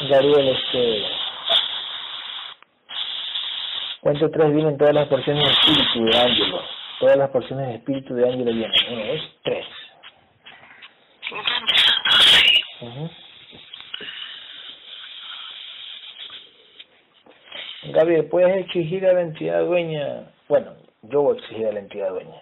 Gabriel, 0.08 0.48
este. 0.48 1.19
Cuento 4.00 4.30
tres 4.30 4.54
vienen 4.54 4.78
todas 4.78 4.94
las 4.94 5.08
porciones 5.08 5.44
de 5.44 5.50
espíritu 5.50 6.04
de 6.06 6.18
Ángelo. 6.18 6.60
Todas 7.00 7.16
las 7.18 7.30
porciones 7.30 7.68
de 7.68 7.74
espíritu 7.74 8.14
de 8.14 8.24
Ángelo 8.24 8.44
vienen. 8.50 8.72
Uno, 8.90 9.04
dos, 9.06 9.38
tres. 9.42 9.66
Sí. 11.28 12.86
Ujú. 12.86 13.10
Gabriel, 17.92 18.26
¿puedes 18.26 18.56
exigir 18.56 19.06
a 19.06 19.12
la 19.12 19.22
entidad 19.22 19.64
dueña? 19.64 20.30
Bueno, 20.48 20.72
yo 21.02 21.22
voy 21.22 21.36
a 21.36 21.40
exigir 21.40 21.66
a 21.66 21.72
la 21.72 21.80
entidad 21.80 22.10
dueña. 22.10 22.40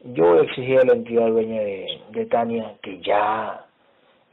Yo 0.00 0.24
voy 0.24 0.38
a 0.38 0.42
exigir 0.42 0.80
a 0.80 0.84
la 0.84 0.92
entidad 0.94 1.28
dueña 1.28 1.60
de, 1.60 2.00
de 2.10 2.26
Tania 2.26 2.74
que 2.82 3.00
ya 3.00 3.64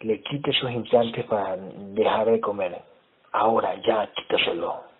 le 0.01 0.21
quite 0.21 0.51
sus 0.54 0.71
implantes 0.71 1.25
para 1.25 1.58
dejar 1.58 2.25
de 2.32 2.39
comer. 2.39 2.82
Ahora, 3.32 3.75
ya, 3.86 4.10
quítaselo. 4.15 4.94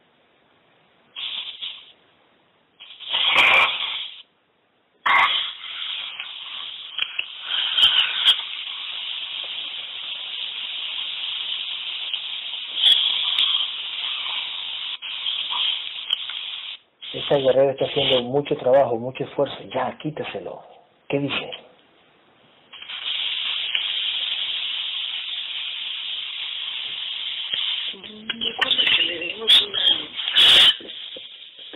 Esa 17.36 17.43
guerrera 17.43 17.71
está 17.74 17.84
haciendo 17.84 18.21
mucho 18.21 18.56
trabajo, 18.56 18.95
mucho 18.98 19.26
esfuerzo. 19.26 19.58
Ya, 19.74 19.98
quítaselo. 19.98 20.63
¿Qué 21.10 21.19
dice? 21.19 21.52
Recuerda 27.93 28.84
que 28.95 29.02
le 29.04 29.19
dimos 29.19 29.62
una... 29.62 29.80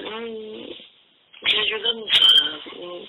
un- 0.10 0.76
le 1.42 1.60
ayudamos 1.62 2.10
a, 2.22 2.70
mm, 2.76 3.04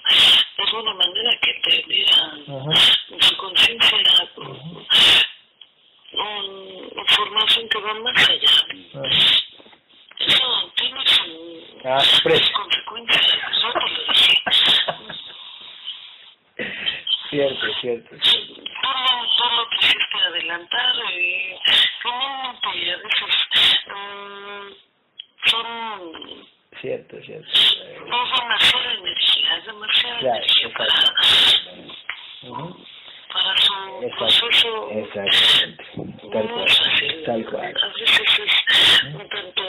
de 0.56 0.62
alguna 0.62 0.94
manera 0.94 1.30
que 1.42 1.50
entendiera 1.50 2.32
Ujú. 2.46 2.72
su 3.18 3.36
conciencia 3.38 3.98
era 3.98 4.28
mm, 4.36 4.86
mm, 6.12 6.98
información 6.98 7.68
que 7.68 7.78
va 7.80 7.94
más 7.94 8.28
allá. 8.28 8.66
Ujú. 8.94 9.04
Eso 10.20 10.72
tiene 10.76 11.00
su, 11.06 11.80
Ah, 11.84 12.00
sus 12.00 12.20
precio. 12.20 12.52
consecuencias, 12.54 13.26
yo 13.62 13.72
te 13.72 13.80
lo 13.80 13.86
dije. 14.12 14.34
Cierto, 17.30 17.66
cierto. 17.80 18.10
Tú 18.10 18.16
lo, 18.20 19.26
tú 19.36 19.44
lo 19.56 19.68
quisiste 19.70 20.16
adelantar 20.26 20.94
y 21.18 21.56
finalmente 22.02 22.68
a 22.68 22.96
veces 22.96 23.30
mm, 23.88 24.68
son 25.50 26.50
Cierto, 26.80 27.16
cierto. 27.22 27.48
es 27.52 27.76
demasiada 28.40 28.94
energía, 28.94 29.56
es 29.58 29.64
demasiada 29.66 30.18
Claro, 30.18 30.36
energía 30.36 30.68
para, 30.78 31.14
Ujú. 32.42 32.86
para 33.32 33.56
su 33.60 34.10
proceso 34.16 34.90
Exactamente. 34.90 35.84
Tal 36.32 36.46
no 36.46 36.54
cual. 36.54 36.66
es 36.66 36.78
fácil. 36.78 37.22
Tal 37.24 37.44
cual. 37.46 37.74
A 37.82 37.86
veces 37.88 38.38
es 38.38 39.14
un 39.14 39.28
tanto... 39.28 39.64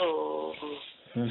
Ujú. 1.14 1.21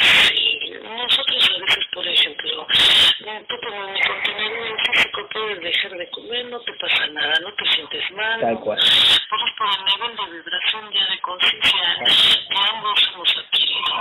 Sí, 0.00 0.72
nosotros 0.82 1.50
a 1.50 1.58
veces, 1.60 1.84
por 1.92 2.06
ejemplo, 2.06 2.66
eh, 2.70 3.44
tú 3.48 3.56
como 3.60 3.86
contenedor 3.86 4.80
físico 4.92 5.28
puedes 5.32 5.60
dejar 5.60 5.92
de 5.92 6.10
comer, 6.10 6.46
no 6.46 6.60
te 6.60 6.72
pasa 6.74 7.06
nada, 7.08 7.34
no 7.42 7.52
te 7.54 7.70
sientes 7.70 8.10
mal. 8.12 8.40
Tal 8.40 8.60
cual. 8.60 8.78
Pero 8.78 9.46
es 9.46 9.52
por 9.56 9.68
el 9.68 9.84
nivel 9.84 10.16
de 10.16 10.36
vibración 10.38 10.92
ya 10.92 11.06
de 11.10 11.20
conciencia 11.20 11.96
que 12.48 12.58
ambos 12.74 13.10
hemos 13.12 13.36
adquirido. 13.36 13.94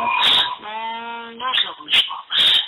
Mm, 0.59 1.37
no 1.37 1.51
es 1.53 1.63
lo 1.63 1.85
mismo. 1.85 2.15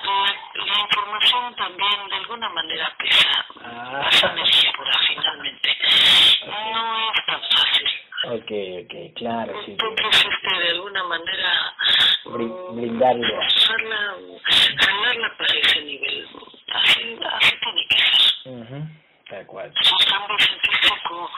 La, 0.04 0.66
la 0.66 0.80
información 0.82 1.56
también 1.56 2.08
de 2.10 2.16
alguna 2.16 2.50
manera 2.50 2.96
pesa. 2.98 3.46
Ah. 3.64 4.10
Es 4.12 4.24
energía 4.24 4.72
pura 4.74 5.00
finalmente. 5.08 5.78
No 6.46 7.12
es 7.12 7.26
tan 7.26 7.42
fácil. 7.42 7.90
Ok, 8.24 8.52
ok, 8.86 8.94
claro, 9.16 9.54
sí. 9.66 9.76
Tú 9.78 9.96
quisiste 9.96 10.60
de 10.60 10.70
alguna 10.70 11.04
manera 11.06 11.76
Brin- 13.02 13.18
mm, 13.18 13.22
brindarle. 13.22 13.36
forzarla, 13.36 14.00
jalarla 14.78 15.38
para 15.38 15.54
ese 15.60 15.82
nivel. 15.82 16.28
Así, 16.74 17.18
así 17.34 17.56
tiene 17.62 17.88
que 17.90 17.98
ser. 17.98 18.52
Ujú, 18.54 18.78
Tal 19.30 19.46
cual. 19.48 19.74
Sus 19.82 20.06
cambios 20.06 20.42
en 20.50 20.60
físico 20.60 21.30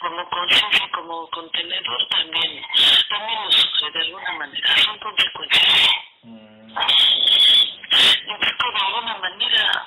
como 0.00 0.28
conciencia, 0.30 0.88
como 0.92 1.28
contenedor 1.30 2.08
también, 2.10 2.62
también 3.08 3.44
lo 3.44 3.52
sufre 3.52 3.90
de 3.92 4.00
alguna 4.00 4.32
manera. 4.38 4.76
Son 4.76 4.98
consecuencias. 4.98 5.88
Mm, 6.22 6.74
Implico 8.26 8.70
de 8.72 8.78
alguna 8.86 9.14
manera, 9.18 9.86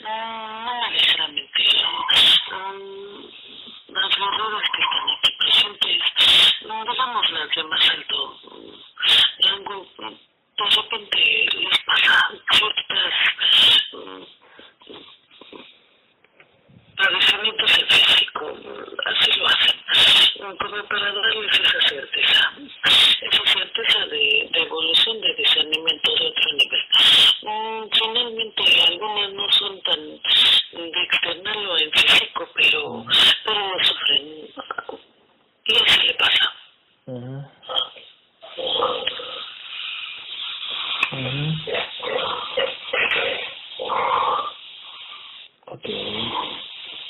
mm, 0.00 0.64
no 0.64 0.72
me 0.80 0.92
dejará 0.92 1.28
mentir, 1.28 1.82
mm, 2.52 3.92
las 3.92 4.08
verduras 4.18 4.70
que 4.74 4.82
están 4.82 5.10
aquí 5.10 5.30
presentes, 5.38 6.02
mm, 6.62 6.90
digamos 6.90 7.30
las 7.30 7.48
de 7.54 7.64
más 7.64 7.90
alto 7.90 8.38
mm, 8.44 9.46
rango, 9.48 9.86
mm, 9.98 10.14
de 10.56 10.64
repente 10.76 11.48
les 11.58 11.78
pasa 11.84 12.30
ciertas 12.52 13.14
mm, 13.92 14.22
padecimientos 16.96 17.78
en 17.78 17.86
físico, 17.88 18.54
mm, 18.54 18.94
así 19.06 19.32
lo 19.38 19.46
hacen, 19.48 19.76
mm, 20.40 20.56
como 20.56 20.84
para 20.88 21.12
darles 21.12 21.60
esa 21.60 21.80
certeza, 21.88 22.52
esa 23.22 23.44
certeza 23.52 24.06
de, 24.06 24.48
de 24.52 24.60
evolución, 24.62 25.20
de 25.20 25.34
discernimiento 25.34 26.14
de 26.14 26.26
otro 26.28 26.52
nivel. 26.52 26.84
Mm, 27.42 27.88
finalmente, 27.90 28.62
algunas 28.88 29.32
no 29.32 29.50
son 29.52 29.82
tan 29.82 30.00
de 30.72 31.02
external 31.02 31.66
o 31.66 31.78
en 31.78 31.92
físico, 31.92 32.48
pero, 32.54 33.04
pero 33.44 33.68
lo 33.68 33.84
sufren. 33.84 34.48
Y 35.64 35.76
así 35.76 36.06
le 36.06 36.14
pasa. 36.14 36.52
ujú. 37.06 37.44
Ujú. 41.12 41.52
Ok. 45.66 45.84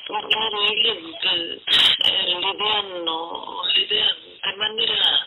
Claro, 0.07 0.63
ellos 0.73 0.99
eh, 1.23 1.63
eh, 2.05 2.27
lidian, 2.27 3.05
no, 3.05 3.63
lidian 3.75 4.17
de 4.45 4.57
manera 4.57 5.27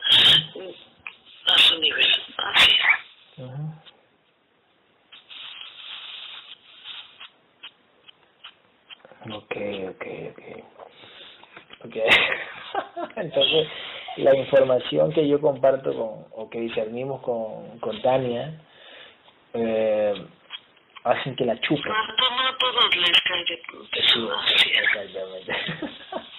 mm, 0.56 1.52
a 1.52 1.58
su 1.58 1.80
nivel, 1.80 2.12
así 2.38 2.72
es. 2.72 3.40
Ujú. 3.46 3.82
Ok, 9.34 9.56
ok, 9.90 10.06
ok. 10.32 10.42
Ok. 11.86 11.96
Entonces, 13.16 13.68
la 14.18 14.36
información 14.36 15.12
que 15.12 15.28
yo 15.28 15.42
comparto 15.42 15.94
con, 15.94 16.26
o 16.32 16.50
que 16.50 16.60
discernimos 16.60 17.22
con, 17.22 17.80
con 17.80 18.02
Tania, 18.02 18.60
eh, 19.54 20.14
hacen 21.04 21.36
que 21.36 21.46
la 21.46 21.60
chupen. 21.62 21.92
No 21.92 21.94
a 21.94 22.58
todos 22.58 22.96
les 22.96 23.22
cae 23.22 23.44
exactamente. 24.82 25.56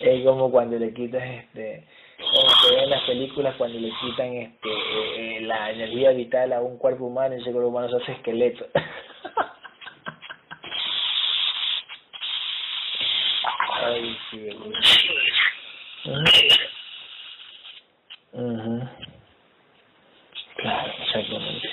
es 0.00 0.24
como 0.24 0.50
cuando 0.50 0.78
le 0.78 0.92
quitas 0.92 1.22
este 1.22 1.84
como 2.18 2.50
se 2.50 2.74
ve 2.74 2.82
en 2.82 2.90
las 2.90 3.02
películas 3.02 3.54
cuando 3.56 3.78
le 3.78 3.90
quitan 4.00 4.34
este 4.34 4.68
eh, 4.68 5.36
eh, 5.36 5.40
la 5.42 5.70
energía 5.70 6.10
vital 6.10 6.52
a 6.52 6.60
un 6.60 6.78
cuerpo 6.78 7.06
humano 7.06 7.34
y 7.34 7.40
ese 7.40 7.52
cuerpo 7.52 7.68
humano 7.68 7.88
se 7.88 7.96
hace 8.02 8.12
esqueleto 8.12 8.66
ay 13.94 14.18
sí. 14.30 14.48
Así 16.26 16.46
es. 16.46 16.58
Ujú. 18.32 18.88
claro 20.56 20.92
exactamente 21.02 21.68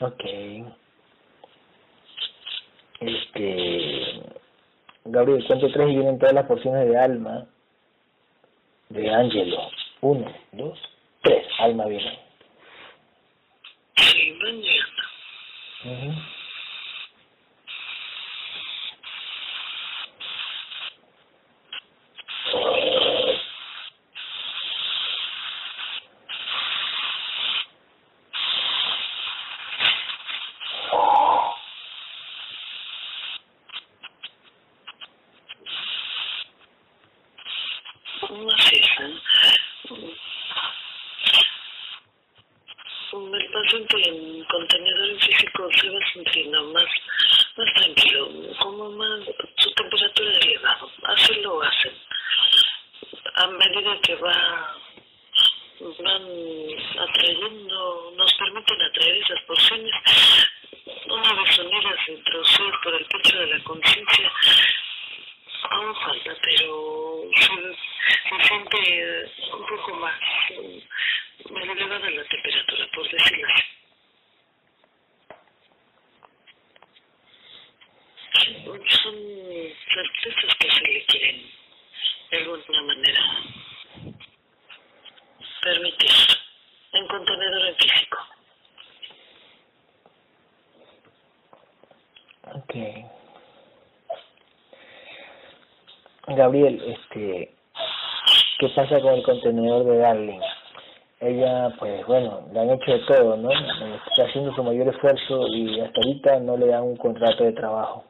okay 0.00 0.64
este 3.00 4.22
Gabriel 5.04 5.44
cuento 5.46 5.70
tres 5.72 5.90
y 5.90 5.94
vienen 5.94 6.18
todas 6.18 6.34
las 6.34 6.46
porciones 6.46 6.88
de 6.88 6.98
alma 6.98 7.46
de 8.88 9.10
Ángelo 9.14 9.70
uno 10.00 10.32
dos 10.52 10.78
tres 11.22 11.46
alma 11.60 11.86
viene 11.86 12.18
Sí, 13.96 14.38
van 14.42 14.60
llegando. 14.62 15.02
Ujú. 15.84 16.22
Así 38.22 38.76
es. 38.76 38.88
¿eh? 39.00 40.14
Mm, 43.12 43.34
El 43.34 43.50
paciente 43.52 44.08
en 44.08 44.44
contenedor 44.44 45.08
en 45.10 45.20
físico 45.20 45.68
se 45.72 45.88
va 45.90 45.98
sintiendo 46.12 46.64
más, 46.72 46.84
más 47.56 47.74
tranquilo, 47.74 48.28
como 48.60 48.90
más 48.90 49.20
su 49.56 49.70
temperatura 49.72 50.32
elevada. 50.32 50.86
Así 51.04 51.34
lo 51.40 51.62
hacen. 51.62 51.94
A 53.34 53.46
medida 53.46 54.00
que 54.02 54.14
va 54.16 54.74
van 55.80 56.22
atrayendo, 56.98 58.12
nos 58.16 58.34
permiten 58.34 58.82
atraer 58.82 59.16
esas 59.16 59.40
porciones, 59.42 59.92
una 61.06 61.32
vez 61.34 61.58
unidas 61.60 62.08
introducidas 62.08 62.77
por 62.88 62.96
el 62.98 63.04
pecho 63.04 63.38
de 63.38 63.46
la 63.48 63.64
conciencia, 63.64 64.32
aún 65.68 65.94
falta, 65.94 66.34
pero 66.42 67.22
se, 67.36 68.46
siente 68.48 69.30
un 69.52 69.66
poco 69.66 69.94
más, 69.96 70.18
mm, 70.56 71.52
más 71.52 71.64
elevada 71.64 72.08
la 72.08 72.24
temperatura, 72.24 72.88
por 72.94 73.10
decirlo 73.10 73.46
así. 73.46 73.64
Son 79.02 79.16
certezas 79.92 80.54
que 80.58 80.70
se 80.70 80.80
le 80.80 81.04
quieren, 81.04 81.50
de 82.30 82.36
alguna 82.38 82.82
manera, 82.84 83.20
permitir 85.60 86.10
en 86.92 87.06
contenedor 87.06 87.66
en 87.66 87.76
físico. 87.76 88.18
Okay. 92.64 93.04
Gabriel, 96.48 96.80
este, 96.86 97.52
¿qué 98.58 98.68
pasa 98.74 98.98
con 99.02 99.12
el 99.12 99.22
contenedor 99.22 99.84
de 99.84 99.98
Darling? 99.98 100.40
Ella, 101.20 101.68
pues 101.78 102.06
bueno, 102.06 102.48
le 102.54 102.60
han 102.60 102.70
hecho 102.70 102.90
de 102.90 103.00
todo, 103.00 103.36
¿no? 103.36 103.50
Está 103.50 104.24
haciendo 104.24 104.54
su 104.54 104.64
mayor 104.64 104.88
esfuerzo 104.88 105.46
y 105.48 105.78
hasta 105.78 106.00
ahorita 106.00 106.40
no 106.40 106.56
le 106.56 106.68
dan 106.68 106.84
un 106.84 106.96
contrato 106.96 107.44
de 107.44 107.52
trabajo. 107.52 108.02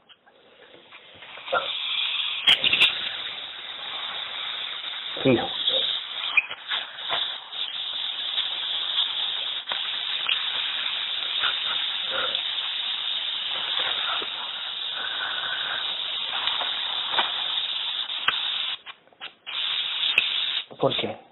Fijo. 5.24 5.48
¿Por 20.78 20.94
qué? 20.96 21.08
Eso 21.08 21.24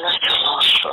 no 0.00 0.08
es 0.08 0.16
hermoso. 0.24 0.92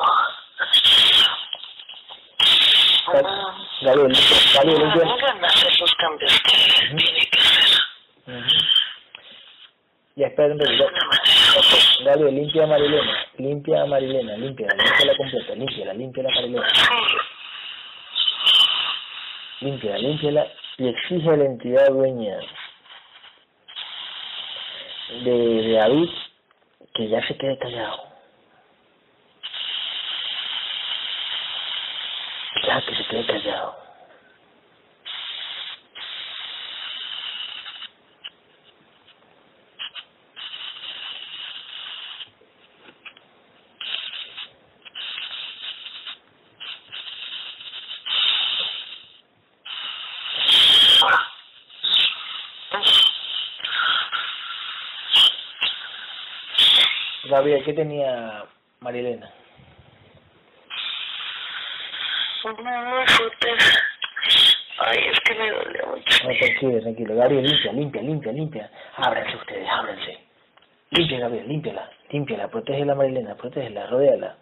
Ah, 3.08 3.58
Gabriel, 3.82 4.14
Gabriel, 4.54 4.80
no, 4.80 4.96
no 4.96 5.16
hacer 5.48 5.80
los 5.80 5.96
cambios 5.96 6.40
que 6.42 6.56
uh 6.56 6.60
-huh. 6.60 6.96
tiene 6.96 7.28
que 7.32 7.40
hacer. 7.40 7.80
Uh 8.28 8.32
-huh. 8.34 8.64
Ya, 10.16 10.28
espera 10.28 10.54
un 10.54 10.60
poquito. 10.60 10.86
Gabriel, 12.06 12.36
limpia 12.36 12.64
a 12.64 12.68
Marilena, 12.68 13.28
limpia 13.38 13.82
a 13.82 13.86
Marilena, 14.02 14.36
limpia, 14.36 14.68
limpia 14.68 15.06
la 15.06 15.16
completa, 15.16 15.54
limpia, 15.54 15.94
limpia 15.94 16.24
la 16.24 16.30
Marilena. 16.30 16.68
Limpia, 19.60 19.98
limpia 19.98 20.48
y 20.80 20.88
exige 20.88 21.30
a 21.30 21.38
la 21.38 21.46
entidad 21.46 21.88
dueña 21.92 22.40
de, 25.24 25.32
de 25.32 25.74
David 25.74 26.10
que 26.96 27.10
ya 27.10 27.28
se 27.28 27.38
quede 27.38 27.60
callado. 27.60 28.11
Gabriel, 57.32 57.64
¿qué 57.64 57.72
tenía 57.72 58.44
Marilena? 58.82 59.32
Fuertes. 62.42 63.84
Ay, 64.80 65.00
es 65.14 65.20
que 65.22 65.36
me 65.36 65.50
duele 65.50 65.80
mucho. 65.86 66.28
No, 66.28 66.38
tranquilo, 66.38 66.82
tranquilo. 66.82 67.16
Gabriel, 67.16 67.44
limpia, 67.46 67.72
limpia, 67.72 68.02
limpia, 68.02 68.32
limpia. 68.34 68.72
Ábranse 68.98 69.38
ustedes, 69.38 69.70
ábranse. 69.70 70.18
Limpia, 70.90 71.20
Gabriel, 71.20 71.48
límpiala, 71.48 71.90
límpiala, 72.10 72.48
protégela 72.50 72.96
Marilena, 72.96 73.36
protégela, 73.36 73.88
rodéala. 73.88 74.36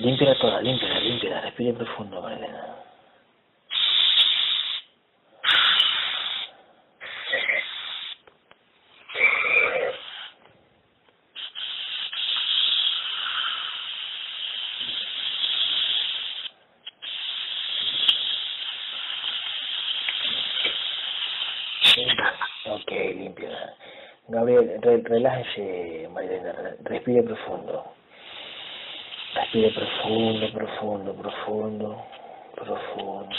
Límpiala 0.00 0.34
toda, 0.38 0.60
límpiala, 0.60 1.00
límpiala, 1.00 1.40
respire 1.40 1.72
profundo, 1.72 2.20
Marilena. 2.20 2.83
Relájese, 25.04 26.08
Marilena, 26.10 26.74
respire 26.84 27.22
profundo. 27.22 27.94
Respire 29.34 29.70
profundo, 29.70 30.52
profundo, 30.52 31.14
profundo, 31.14 32.06
profundo. 32.54 33.36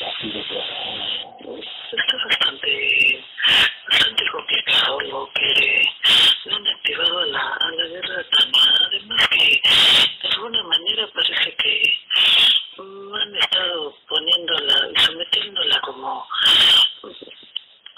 Respire 0.00 0.44
profundo. 0.44 1.60
Esto 1.92 2.16
es 2.16 2.24
bastante, 2.24 3.24
bastante 3.90 4.24
complicado 4.30 5.00
lo 5.00 5.30
que 5.34 5.90
le 6.44 6.54
han 6.54 6.66
activado 6.68 7.18
a 7.18 7.26
la, 7.26 7.40
a 7.60 7.70
la 7.72 7.86
guerra 7.88 8.24
Tama. 8.30 8.86
Además 8.86 9.28
que 9.28 9.60
de 10.22 10.28
alguna 10.34 10.62
manera 10.64 11.06
parece 11.12 11.54
que 11.56 11.96
han 12.78 13.36
estado 13.36 13.94
poniéndola 14.08 14.88
y 14.94 15.00
sometiéndola 15.00 15.80
como 15.80 16.26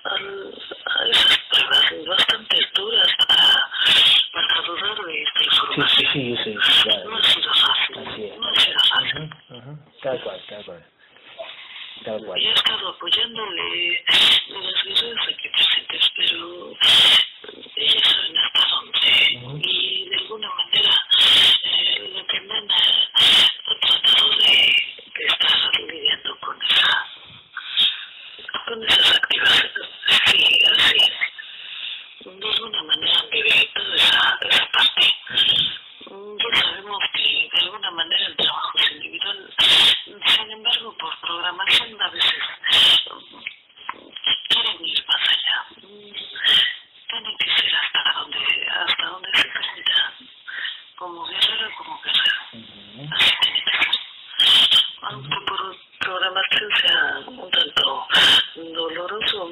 al, 0.05 0.55
a 0.87 1.09
esas 1.09 1.39
pruebas 1.51 2.07
bastante 2.09 2.57
duras 2.75 3.09
para, 3.29 3.71
para 4.33 4.63
dudar 4.67 5.05
de 5.07 5.23
esta 5.23 5.41
Sí, 5.41 5.45
información. 5.45 6.13
sí, 6.13 6.37
sí, 6.43 6.57
sí, 6.63 6.83
claro. 6.83 7.11
No 7.11 7.17
ha 7.17 7.23
sido 7.23 7.53
fácil, 7.55 7.99
Así 8.09 8.25
es. 8.25 8.39
no 8.39 8.49
ha 8.49 8.55
sido 8.55 8.79
fácil. 8.91 9.23
Ujú, 9.51 9.57
ujú. 9.71 9.79
Tal 10.03 10.21
cual, 10.23 10.41
tal 10.49 10.65
cual. 10.65 10.85
Tal 12.05 12.25
cual. 12.25 12.41
Y 12.41 12.47
he 12.49 12.53
estado 12.53 12.99
las 14.49 14.85
guerreras 14.85 15.29
aquí 15.29 15.49
presentes, 15.49 16.11
pero 16.17 16.73
ellas 17.77 18.03
saben 18.03 18.37
hasta 18.39 18.69
dónde. 18.69 19.39
Ujú. 19.43 19.61
Y 19.65 20.09
de 20.09 20.17
alguna 20.17 20.49
manera 20.55 20.95
eh, 21.65 22.11
lo 22.17 22.27
que 22.27 22.41
me 22.41 22.55
han 22.55 22.65
eh, 22.65 23.49
tratado 23.81 24.29
de, 24.31 24.47
de 25.17 25.25
estar 25.27 25.81
lidiando 25.81 26.37
con 26.41 26.57
esa 26.63 27.09
con 28.67 28.83
esas 28.85 29.17
activaciones. 29.17 29.73
Sí, 30.27 30.65
así 30.65 30.97
es. 30.97 31.13
De 32.25 32.49
alguna 32.49 32.83
manera 32.85 33.19
han 33.21 33.31
vivido 33.31 33.95
esa, 33.95 34.39
esa 34.49 34.67
parte. 34.71 35.15
Mm, 36.07 36.37
Ya 36.39 36.61
sabemos 36.63 36.99
que 37.15 37.49
de 37.53 37.59
alguna 37.65 37.91
manera 37.91 38.27
el 38.27 38.37
trabajo 38.37 38.79
es 38.79 38.93
individual. 38.93 39.55
Sin 40.27 40.51
embargo, 40.51 40.97
por 40.99 41.21
programación 41.21 42.01
a 42.01 42.11
veces 42.11 42.35
mm, 43.11 43.43
quieren 44.49 44.87
ir 44.87 45.05
más 45.07 45.29
allá. 45.29 45.65
Mm, 45.83 46.13
Tienen 47.09 47.37
que 47.39 47.51
ser 47.51 47.75
hasta 47.75 48.13
donde, 48.21 48.39
hasta 48.71 49.05
donde 49.07 49.29
se 49.35 49.45
permita. 49.49 50.15
Como 50.97 51.27
guerrero, 51.27 51.71
como 51.77 52.01
guerrero. 52.03 52.41
Ujú. 52.53 53.09
Así 53.15 53.33
tiene 53.43 53.61
que 53.65 53.71
ser. 53.73 53.89
Aunque 55.03 55.37
por 55.47 55.77
programación 55.99 56.71
sea 56.81 57.19
un 57.27 57.51
tanto 57.51 58.07
doloroso, 58.55 59.51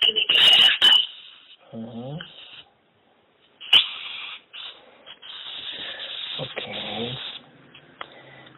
tiene 0.00 0.26
que 0.28 0.36
ser 0.36 0.62
hasta 0.62 0.86
ahí. 0.94 1.04
Ujú. 1.72 2.18
Ok. 6.38 6.62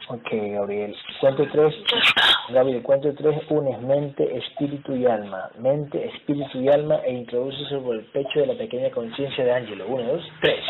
Ok, 0.09 0.29
Gabriel. 0.33 0.97
Cuento 1.37 1.53
tres. 1.53 1.75
Está. 2.09 2.23
Gabriel, 2.49 2.83
cuento 2.83 3.15
tres. 3.15 3.43
Unes 3.51 3.79
mente, 3.83 4.37
espíritu 4.39 4.97
y 4.97 5.05
alma. 5.05 5.51
Mente, 5.59 6.07
espíritu 6.07 6.61
y 6.63 6.69
alma 6.69 6.97
e 7.05 7.13
introduce 7.13 7.63
sobre 7.69 7.99
el 7.99 8.05
pecho 8.07 8.41
de 8.41 8.47
la 8.47 8.55
pequeña 8.55 8.91
conciencia 8.91 9.45
de 9.45 9.53
Ángelo. 9.53 9.87
Uno, 9.87 10.15
dos, 10.15 10.25
tres. 10.41 10.65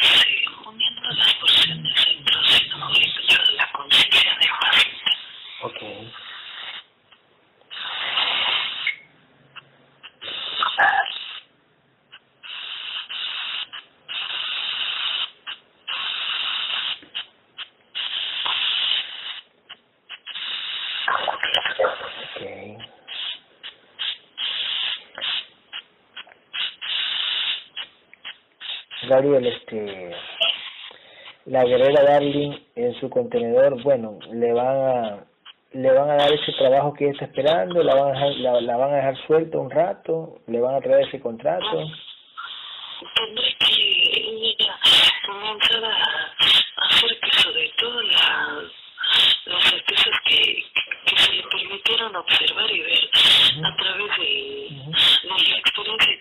Sí, 0.00 0.44
uniendo 0.66 1.02
las 1.02 1.34
porciones 1.34 2.06
e 2.06 2.12
introduciendo 2.14 2.86
dentro 2.88 3.44
de 3.44 3.52
la 3.56 3.72
conciencia 3.72 4.30
de 4.40 4.46
Washington. 4.62 5.14
Ok. 5.64 5.82
Ok. 22.36 22.80
Gabriel, 29.20 29.46
este, 29.48 30.10
la 31.44 31.62
guerrera 31.64 32.02
Darling 32.04 32.52
en 32.74 32.98
su 33.00 33.10
contenedor, 33.10 33.82
bueno, 33.82 34.18
le 34.32 34.50
van 34.54 34.66
a, 34.66 35.24
le 35.72 35.92
van 35.92 36.08
a 36.08 36.14
dar 36.14 36.32
ese 36.32 36.52
trabajo 36.52 36.94
que 36.94 37.04
ella 37.04 37.12
está 37.12 37.26
esperando, 37.26 37.82
la 37.82 37.94
van 37.96 38.08
a 38.08 38.12
dejar, 38.12 38.34
la, 38.36 38.60
la 38.62 38.76
van 38.78 38.92
a 38.92 38.96
dejar 38.96 39.26
suelta 39.26 39.58
un 39.58 39.70
rato, 39.70 40.38
le 40.46 40.58
van 40.58 40.76
a 40.76 40.80
traer 40.80 41.06
ese 41.06 41.20
contrato. 41.20 41.84
Comenzar 45.26 45.84
a 45.84 46.86
hacer 46.86 47.18
sobre 47.42 47.72
todo 47.76 48.02
la, 48.02 48.62
las 49.46 49.64
certezas 49.64 50.18
que, 50.24 50.64
que 51.04 51.16
se 51.16 51.32
le 51.34 51.42
permitieron 51.42 52.16
observar 52.16 52.70
y 52.70 52.80
ver 52.80 53.10
a 53.64 53.76
través 53.76 54.16
de, 54.16 54.68
de 55.22 55.50
la 55.50 55.58
experiencia 55.58 56.19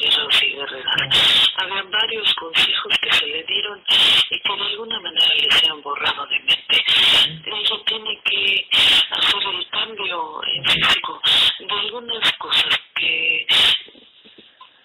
guerreras. 0.00 1.52
Habían 1.56 1.90
varios 1.90 2.34
consejos 2.34 2.98
que 3.00 3.12
se 3.12 3.26
le 3.26 3.42
dieron 3.44 3.82
y 4.30 4.38
de 4.38 4.64
alguna 4.64 5.00
manera 5.00 5.34
les 5.34 5.70
han 5.70 5.82
borrado 5.82 6.26
de 6.26 6.38
mente. 6.40 6.84
Ella 7.46 7.76
tiene 7.86 8.20
que 8.24 8.68
hacer 9.10 9.42
el 9.54 9.68
cambio 9.70 10.40
en 10.44 10.64
físico 10.64 11.20
de 11.58 11.72
algunas 11.72 12.32
cosas 12.34 12.80
que 12.94 13.46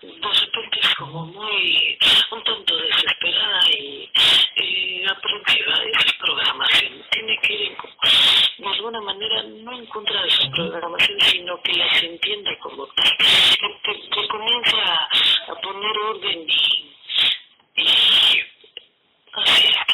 de 0.01 0.09
repente 0.11 0.79
es 0.81 0.95
como 0.95 1.25
muy 1.25 1.97
un 2.31 2.43
tanto 2.43 2.75
desesperada 2.75 3.59
y, 3.71 4.09
y 4.57 5.05
aprensiva 5.05 5.73
esa 5.91 6.05
es 6.05 6.13
programación 6.13 7.05
tiene 7.11 7.39
que 7.39 7.53
ir 7.53 7.61
en, 7.71 8.63
de 8.63 8.69
alguna 8.69 9.01
manera 9.01 9.43
no 9.43 9.71
en 9.73 9.85
contra 9.87 10.21
de 10.23 10.29
su 10.31 10.51
programación 10.51 11.19
sino 11.21 11.61
que 11.61 11.73
las 11.73 12.03
entienda 12.03 12.51
como 12.59 12.85
tal 12.87 13.17
que, 13.17 13.93
que, 13.93 14.09
que 14.09 14.27
comienza 14.27 14.77
a, 14.77 15.51
a 15.51 15.55
poner 15.61 15.97
orden 15.97 16.47
y, 16.49 17.81
y 17.81 18.43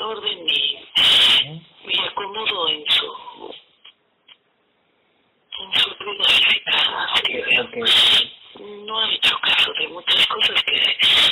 orden 0.01 0.49
y, 0.49 0.79
y 1.87 1.99
acomodo 1.99 2.69
en 2.69 2.83
su 2.89 3.55
en 5.59 5.73
su 5.73 5.89
vida 5.89 6.23
física. 6.23 7.05
Así 7.13 8.39
no 8.59 8.99
ha 8.99 9.13
hecho 9.13 9.37
caso 9.41 9.73
de 9.73 9.87
muchas 9.89 10.27
cosas 10.27 10.63
que 10.63 10.73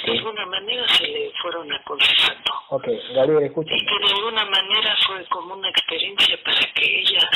de 0.06 0.18
alguna 0.18 0.46
manera 0.46 0.88
se 0.90 1.08
le 1.08 1.32
fueron 1.42 1.72
aconsejando. 1.74 2.52
Ok, 2.70 2.88
Gabriel, 3.14 3.44
escucha. 3.44 3.76
Y 3.76 3.86
que 3.86 4.00
de 4.00 4.14
alguna 4.14 4.46
manera 4.46 4.96
fue 5.06 5.26
como 5.26 5.56
una 5.56 5.70
experiencia 5.70 6.42
para 6.44 6.74
que 6.74 7.00
ella 7.00 7.30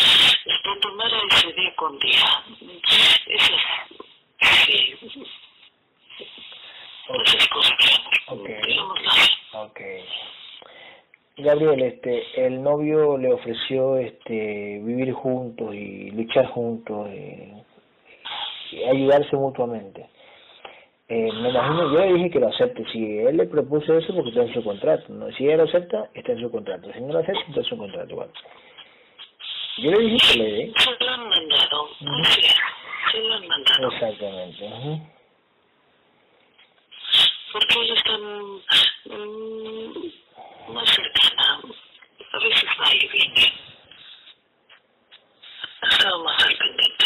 lo 0.64 0.80
tomara 0.80 1.18
ese 1.30 1.54
día 1.54 1.76
con 1.76 2.00
día. 2.00 2.44
Eso 3.28 3.54
sí. 4.66 4.96
Esas 7.10 7.48
cosas, 7.50 8.02
okay. 8.28 8.62
digámoslo 8.66 9.10
así. 9.10 9.32
Ok. 9.54 9.80
Gabriel, 11.38 11.82
este, 11.82 12.31
el 12.46 12.62
novio 12.62 13.18
le 13.18 13.34
ofreció 13.34 13.98
este 13.98 14.80
vivir 14.84 15.14
juntos 15.14 15.74
y 15.74 16.12
luchar 16.12 16.48
juntos 16.48 17.10
y 17.12 18.84
ayudarse 18.84 19.36
mutuamente. 19.36 20.08
Eh, 21.10 21.30
me 21.42 21.50
imagino, 21.50 21.92
yo 21.92 22.00
le 22.00 22.14
dije 22.14 22.30
que 22.30 22.40
lo 22.40 22.48
acepte. 22.48 22.86
Si 22.92 23.20
él 23.20 23.36
le 23.38 23.46
propuso 23.46 23.98
eso, 23.98 24.14
porque 24.16 24.30
está 24.30 24.44
en 24.44 24.54
su 24.54 24.64
contrato. 24.64 25.06
¿no? 25.10 25.30
Si 25.34 25.46
ella 25.46 25.58
lo 25.58 25.64
acepta, 25.64 26.10
está 26.14 26.32
en 26.32 26.40
su 26.40 26.50
contrato. 26.50 26.92
Si 26.94 27.02
no 27.02 27.14
lo 27.14 27.20
acepta, 27.20 27.42
está 27.42 27.60
en 27.60 27.66
su 27.66 27.78
contrato 27.78 28.10
igual. 28.10 28.30
Yo 29.78 29.92
le 29.92 30.00
dije 30.00 30.34
que 30.34 30.40
le 30.40 30.52
dé. 30.52 30.74
Se 30.78 31.06
lo 31.06 31.12
han 31.12 31.30
mandado. 31.30 31.90
Se 33.12 33.20
lo 33.20 33.34
han 33.34 33.48
mandado. 33.48 33.92
Exactamente 33.92 35.12
ellos 37.82 37.98
están 37.98 38.22
mmm, 39.06 40.74
más 40.74 40.90
cercana. 40.90 41.62
A 42.34 42.40
veces 42.40 42.70
va 42.80 42.96
y 42.96 43.08
viene. 43.08 43.54
Estaba 45.90 46.24
más 46.24 46.44
al 46.44 46.58
pendiente. 46.58 47.06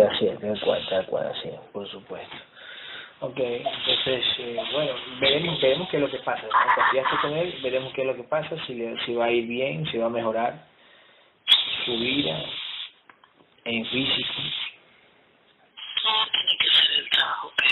Sí, 0.00 0.06
así 0.06 0.26
es, 0.28 0.40
tal 0.40 0.60
cual, 0.60 0.86
tal 0.88 1.06
cual, 1.06 1.26
así 1.26 1.50
por 1.72 1.86
supuesto. 1.88 2.36
Ok, 3.20 3.38
entonces, 3.38 4.24
eh, 4.38 4.56
bueno, 4.72 4.94
veremos, 5.20 5.60
veremos 5.60 5.88
qué 5.90 5.98
es 5.98 6.02
lo 6.02 6.10
que 6.10 6.18
pasa. 6.20 6.42
¿no? 6.42 7.20
con 7.20 7.36
él, 7.36 7.54
veremos 7.62 7.92
qué 7.92 8.00
es 8.00 8.06
lo 8.06 8.16
que 8.16 8.22
pasa, 8.22 8.56
si, 8.66 8.74
le, 8.74 8.98
si 9.04 9.14
va 9.14 9.26
a 9.26 9.30
ir 9.30 9.46
bien, 9.46 9.84
si 9.90 9.98
va 9.98 10.06
a 10.06 10.10
mejorar 10.10 10.64
su 11.84 11.92
vida 11.98 12.42
en 13.64 13.84
físico. 13.86 14.32
No, 16.02 16.30
tiene 16.32 16.56
que 16.58 16.68
ser 16.70 16.98
el 16.98 17.10
trabajo 17.10 17.52
que 17.58 17.66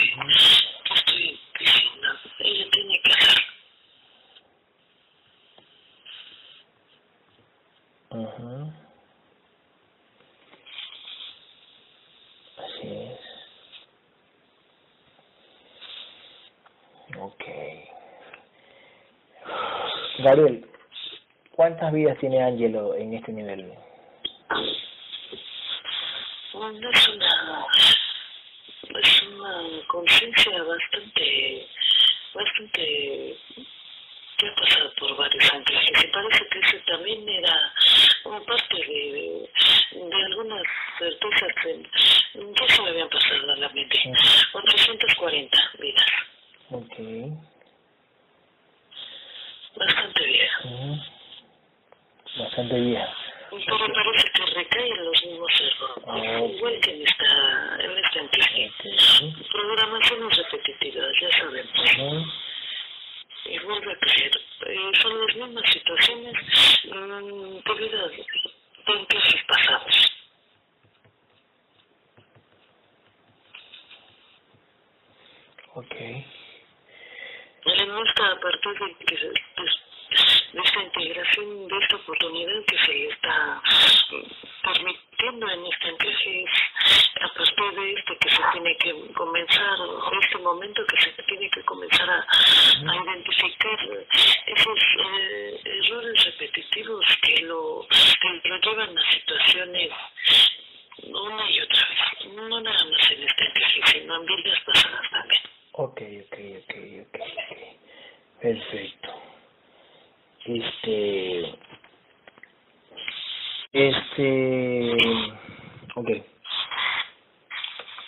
estoy 0.93 1.39
diciendo. 1.59 2.07
Ella 2.39 2.69
tiene 2.71 3.01
que 3.01 3.11
hacer. 3.11 3.43
Uh 8.11 8.71
Así 12.57 12.87
es. 12.87 13.19
Ok. 17.17 17.43
Gabriel, 20.29 20.63
¿cuántas 21.53 21.91
vidas 21.91 22.15
tiene 22.19 22.39
Angelo 22.43 22.93
en 22.93 23.15
este 23.15 23.31
nivel? 23.31 23.73
Es 26.53 27.07
una, 27.07 27.65
es 29.01 29.23
una 29.23 29.87
conciencia 29.87 30.61
bastante, 30.61 31.67
bastante 32.35 33.37
que 34.37 34.47
ha 34.47 34.55
pasado 34.55 34.93
por 34.99 35.17
varios 35.17 35.51
anclajes 35.51 36.03
y 36.03 36.07
parece 36.09 36.47
que 36.47 36.59
ese 36.59 36.77
también 36.85 37.27
era 37.27 37.73
una 38.25 38.39
parte 38.41 38.75
de, 38.75 39.49
de 39.93 40.25
algunas 40.25 40.63
certezas 40.99 41.53
que 41.63 41.83
ya 42.35 42.75
se 42.75 42.81
me 42.83 42.89
habían 42.89 43.09
pasado 43.09 43.51
a 43.51 43.55
la 43.55 43.69
mente. 43.69 43.97
440 44.51 45.57
vidas. 45.79 46.05
Ok. 46.69 47.49
Bastante 49.79 50.25
vieja. 50.25 50.59
Bastante 52.59 52.81
vieja. 52.81 53.15
Pero 53.49 53.93
parece 53.93 54.31
que 54.31 54.45
recaen 54.53 55.05
los 55.05 55.25
mismos 55.25 55.51
errores, 55.61 56.55
igual 56.55 56.79
que 56.81 56.91
en 56.91 57.01
esta, 57.03 57.77
en 57.79 57.97
este 57.97 58.19
anclaje. 58.19 58.71
Programaciones 59.49 60.37
repetitivas, 60.37 61.11
ya 61.21 61.31
sabemos 61.37 62.39
y 63.45 63.59
vuelve 63.59 63.93
a 63.93 63.97
caer. 63.97 64.31
Eh, 64.67 64.91
son 65.01 65.25
las 65.25 65.35
mismas 65.37 65.71
situaciones 65.71 66.33
mmm, 66.83 67.59
debido 67.65 68.11
en 68.11 69.05
clases 69.05 69.43
pasados. 69.47 70.11
Ok. 75.75 75.95
Le 77.65 77.85
muestra 77.85 78.31
a 78.31 78.39
partir 78.39 78.73
de 78.79 79.05
que 79.05 79.33
de 80.53 80.61
esta 80.61 80.83
integración, 80.83 81.67
de 81.67 81.77
esta 81.77 81.95
oportunidad 81.95 82.65
que 82.65 82.77
se 82.77 82.93
le 82.93 83.09
está 83.09 83.61
permitiendo 84.63 85.49
en 85.49 85.65
este 85.65 85.89
encaje, 85.89 86.45
a 87.21 87.27
partir 87.33 87.79
de 87.79 87.93
esto 87.93 88.17
que 88.19 88.29
se 88.29 88.41
tiene 88.53 88.77
que 88.77 89.13
comenzar, 89.13 89.77
en 90.11 90.23
este 90.23 90.37
momento 90.39 90.85
que 90.85 91.01
se 91.01 91.23
tiene 91.23 91.49
que 91.49 91.61
comenzar 91.63 92.09
a, 92.09 92.19
a 92.19 93.03
identificar 93.03 93.79
esos 94.47 94.79
eh, 95.05 95.61
errores 95.65 96.25
repetitivos 96.25 97.05
que 97.21 97.41
lo, 97.41 97.87
que 97.89 98.49
lo 98.49 98.57
llevan 98.59 98.97
a 98.97 99.11
situaciones 99.11 99.91
una 101.03 101.49
y 101.49 101.61
otra 101.61 101.87
vez, 101.87 102.33
no 102.33 102.61
nada 102.61 102.85
más 102.85 103.11
en 103.11 103.23
este 103.23 103.45
encaje, 103.45 103.81
sino 103.99 104.15
en 104.15 104.25
vidas 104.25 104.59
pasadas 104.65 105.09
también. 105.11 105.41
Ok, 105.71 106.01
ok, 106.25 106.37
ok, 106.59 106.75
ok, 107.01 107.19
ok. 107.21 107.79
Perfecto. 108.41 109.09
Este. 110.45 111.55
Este. 114.19 114.97
Ok. 115.95 116.09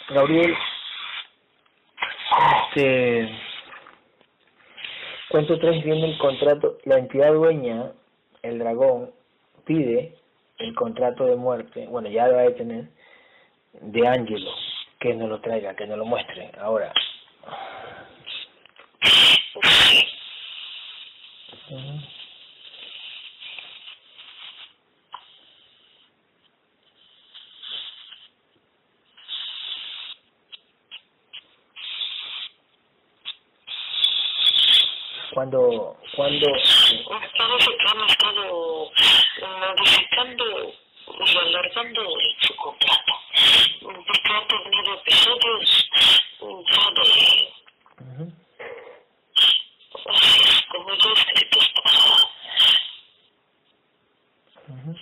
Gabriel. 0.10 0.54
Este. 2.68 3.30
Cuento 5.30 5.58
3 5.58 5.84
viene 5.86 6.12
el 6.12 6.18
contrato. 6.18 6.78
La 6.84 6.98
entidad 6.98 7.32
dueña, 7.34 7.94
el 8.42 8.60
dragón, 8.60 9.12
pide 9.66 10.18
el 10.58 10.76
contrato 10.76 11.26
de 11.26 11.38
muerte. 11.38 11.88
Bueno, 11.88 12.10
ya 12.10 12.28
lo 12.28 12.36
va 12.36 12.44
a 12.44 12.56
tener. 12.56 12.90
De 13.80 14.06
Ángelo. 14.06 14.52
Que 15.00 15.14
nos 15.14 15.30
lo 15.30 15.40
traiga, 15.40 15.76
que 15.76 15.88
nos 15.88 15.98
lo 15.98 16.06
muestre. 16.06 16.52
Ahora. 16.60 16.94
Uh 21.70 21.78
-huh. 21.78 22.12
Cuando 36.40 37.28
parece 37.38 37.78
que 37.78 37.88
han 37.90 38.10
estado 38.10 38.92
modificando 39.78 40.46
y 41.20 41.38
alargando 41.38 42.02
su 42.40 42.56
contrato 42.56 43.14
porque 43.82 44.20
ha 44.30 44.48
tenido 44.48 44.94
episodios 44.96 45.90
ya 46.40 46.86
de 46.96 47.06
uh 48.00 48.12
-huh. 48.18 48.30
como 50.70 50.90
yo 50.96 51.14
escritos 51.14 51.66
uh 54.68 54.74
-huh. 54.74 54.96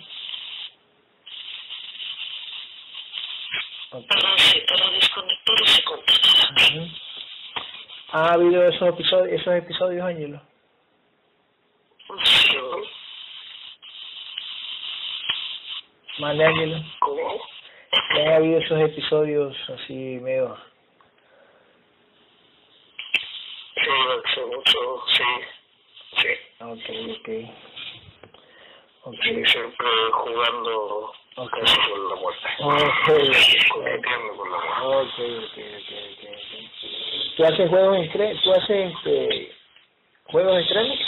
okay. 3.92 4.06
para, 4.08 4.30
para 4.66 4.90
desconectar 4.90 5.56
ese 5.64 5.82
contrato 5.84 6.28
uh 6.50 6.70
-huh. 6.74 7.10
¿Ha 8.12 8.32
habido 8.32 8.64
esos 8.64 8.88
episodios, 8.88 9.40
esos 9.40 9.54
episodios, 9.54 10.04
Ángelo? 10.04 10.49
Mande, 16.20 16.44
Ángelo. 16.44 16.76
¿Cómo? 17.00 17.40
¿Ha 17.92 18.36
habido 18.36 18.60
esos 18.60 18.80
episodios 18.80 19.56
así 19.70 20.18
medio? 20.20 20.56
Sí, 23.74 23.90
hace 24.28 24.46
mucho, 24.46 25.02
sí. 25.06 25.24
Sí. 26.16 26.28
Ok, 26.60 26.88
ok. 27.18 27.28
Ok. 29.04 29.16
Sí, 29.22 29.44
siempre 29.46 29.86
jugando 30.12 31.12
Okay. 31.36 31.62
Con 31.62 32.08
la 32.08 32.16
muerte. 32.16 32.48
Okay. 32.58 33.30
Compitiendo 33.70 34.36
con 34.36 34.50
la 34.50 34.58
muerte. 34.58 35.22
Okay, 35.22 35.36
okay, 35.38 35.74
okay, 35.76 36.14
okay, 36.18 36.34
okay. 36.36 37.34
¿Tú 37.36 37.44
haces 37.44 37.70
juegos 37.70 37.96
extremos? 37.98 38.42
¿Tú 38.42 38.52
haces 38.52 38.92
este, 38.92 39.52
juegos 40.24 40.58
extremos? 40.58 40.98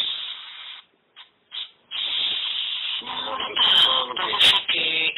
Parece 4.16 4.56
que, 4.68 5.14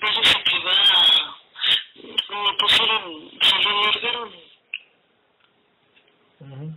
parece 0.00 0.42
que 0.44 0.58
va, 0.64 1.36
me 2.34 2.52
pusieron, 2.58 3.30
se 3.40 3.62
lo 3.62 3.82
largaron. 3.82 4.30
Ujú. 6.40 6.72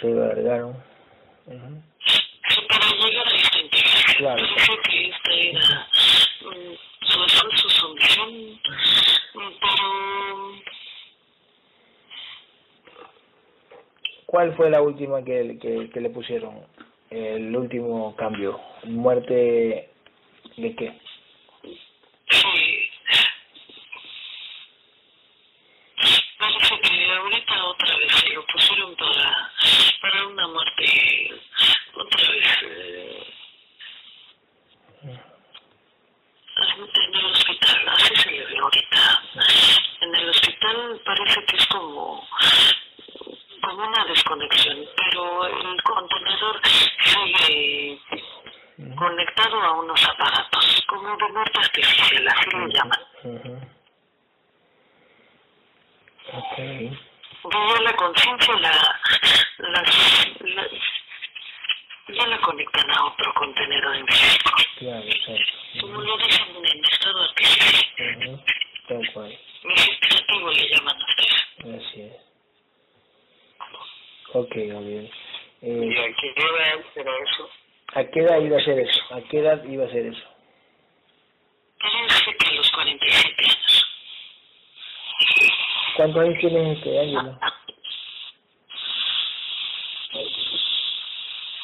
Se 0.00 0.06
lo 0.08 0.26
largaron. 0.26 0.70
Ujú. 1.46 1.82
Sí, 2.48 2.60
para 2.68 2.86
llegar 2.86 3.26
a 3.26 3.34
esta 3.36 3.58
integración. 3.58 4.16
Claro. 4.18 4.42
Parece 4.42 4.78
que 4.88 5.08
esta 5.08 5.32
era 5.34 5.88
mm, 6.42 7.06
su 7.06 7.24
esfuerzo, 7.24 7.70
su 7.70 7.94
misión, 7.94 8.30
mm, 9.34 9.52
pero 9.60 10.06
¿Cuál 14.26 14.54
fue 14.56 14.70
la 14.70 14.82
última 14.82 15.22
que, 15.24 15.58
que, 15.60 15.88
que 15.88 16.00
le 16.00 16.10
pusieron? 16.10 16.66
El 17.10 17.54
último 17.56 18.14
cambio. 18.16 18.60
¿Muerte 18.84 19.90
de 20.56 20.74
qué? 20.76 20.98
Parece 26.38 26.80
que 26.80 27.12
ahorita 27.12 27.64
otra 27.64 27.96
vez 27.96 28.12
se 28.14 28.28
lo 28.30 28.44
pusieron 28.46 28.94
para, 28.96 29.50
para 30.02 30.26
una 30.26 30.46
muerte, 30.48 31.30
otra 31.94 32.30
vez, 32.30 32.62
eh, 32.62 33.26
en 36.58 37.14
el 37.14 37.26
hospital, 37.26 37.88
así 37.88 38.16
se 38.16 38.30
le 38.30 38.46
ve 38.46 38.58
ahorita. 38.58 39.22
En 40.02 40.14
el 40.14 40.28
hospital 40.28 41.00
parece 41.04 41.44
que 41.46 41.56
es 41.56 41.66
como, 41.68 42.28
como 43.62 43.86
una 43.88 44.04
desconexión, 44.04 44.84
pero 44.96 45.46
el 45.46 45.82
contenedor 45.82 46.60
sigue 47.04 47.98
conectado 48.96 49.60
a 49.62 49.72
unos 49.80 50.04
aparatos, 50.04 50.84
como 50.88 51.16
de 51.16 51.28
muerte 51.32 51.58
artificial, 51.58 52.28
así 52.28 52.50
lo 52.50 52.66
llaman. 52.68 53.00
Ujú. 53.24 53.60
Okay. 56.28 56.90
Ya 57.52 57.80
la 57.82 57.94
conciencia 57.94 58.54
la, 58.56 59.00
las- 59.58 60.40
la, 60.40 60.68
ya 62.08 62.26
la 62.26 62.40
conectan 62.40 62.90
a 62.90 63.04
otro 63.06 63.32
contenedor 63.34 63.94
en 63.96 64.06
físico, 64.08 64.50
Claro, 64.78 65.04
exacto. 65.04 65.52
como 65.80 66.00
lo 66.02 66.16
dicen 66.18 66.56
en 66.56 66.84
estado 66.84 67.22
artificial. 67.22 68.16
Ujú. 68.18 68.44
Tal 68.88 69.12
cual. 69.12 69.38
Vegetativo 69.62 70.50
le 70.50 70.68
llaman 70.68 70.96
ustedes. 71.00 71.86
Así 71.86 72.00
es. 72.02 72.12
Ok, 74.32 74.52
Gabriel. 74.56 75.10
¿Y 75.62 75.68
Eh, 75.94 76.00
a 76.10 76.20
qué 76.20 76.28
edad 76.36 76.84
era 76.96 77.12
eso? 77.30 77.50
¿A 77.94 78.04
qué 78.16 78.22
edad 78.22 78.40
iba 78.40 78.56
a 78.56 78.60
hacer 78.60 78.78
eso? 78.78 79.14
¿A 79.14 79.20
qué 79.20 79.38
edad 79.40 79.62
iba 79.64 79.84
a 79.84 79.88
hacer 79.88 80.06
eso? 80.06 80.26
A 81.80 82.52
los 82.54 82.70
47 82.70 83.44
años. 83.44 83.86
¿Cuántos 85.96 86.22
años 86.22 86.38
tienes 86.40 86.78
este 86.78 86.98
Ángelo? 86.98 87.38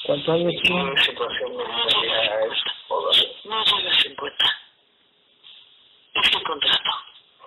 ¿Cuántos 0.04 0.28
años 0.28 0.52
¿En 0.52 0.62
tienes? 0.62 0.94
qué 0.94 1.10
situación 1.10 1.56
de 1.56 1.64
no 3.44 3.64
llega 3.64 3.90
a 3.90 3.94
50. 3.94 4.44
Este 6.14 6.42
contrato. 6.42 6.90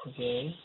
Okay. 0.06 0.60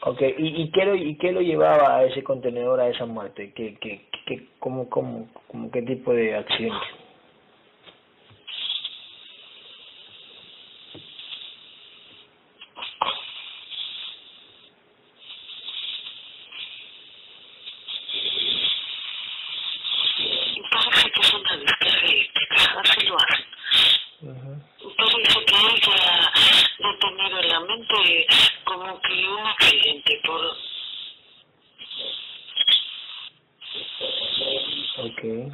Okay, 0.00 0.34
¿y, 0.38 0.62
y 0.62 0.70
qué 0.70 0.84
lo 0.84 0.94
y 0.94 1.16
qué 1.18 1.32
lo 1.32 1.40
llevaba 1.40 1.96
a 1.96 2.04
ese 2.04 2.22
contenedor 2.22 2.80
a 2.80 2.88
esa 2.88 3.04
muerte? 3.06 3.52
¿Qué 3.52 3.76
qué 3.80 4.08
qué 4.26 4.46
cómo 4.60 4.88
cómo 4.88 5.28
cómo 5.58 5.70
qué 5.72 5.82
tipo 5.82 6.12
de 6.12 6.36
accidente? 6.36 6.86
Parece 20.70 21.10
que 21.10 21.20
es 21.20 21.34
una 21.34 21.56
descarga 21.56 22.06
eléctrica, 22.06 22.80
así 22.84 23.06
lo 23.06 23.16
hacen. 23.18 23.46
Ujú. 24.20 24.94
Parece 24.96 25.44
que 25.44 25.56
ella 25.56 26.32
ha 26.84 26.98
tenido 26.98 27.40
en 27.40 27.48
la 27.48 27.60
mente 27.60 28.26
como 28.64 29.00
que 29.00 29.28
un 29.28 29.46
accidente 29.46 30.20
por 30.24 30.56
Okay. 35.00 35.48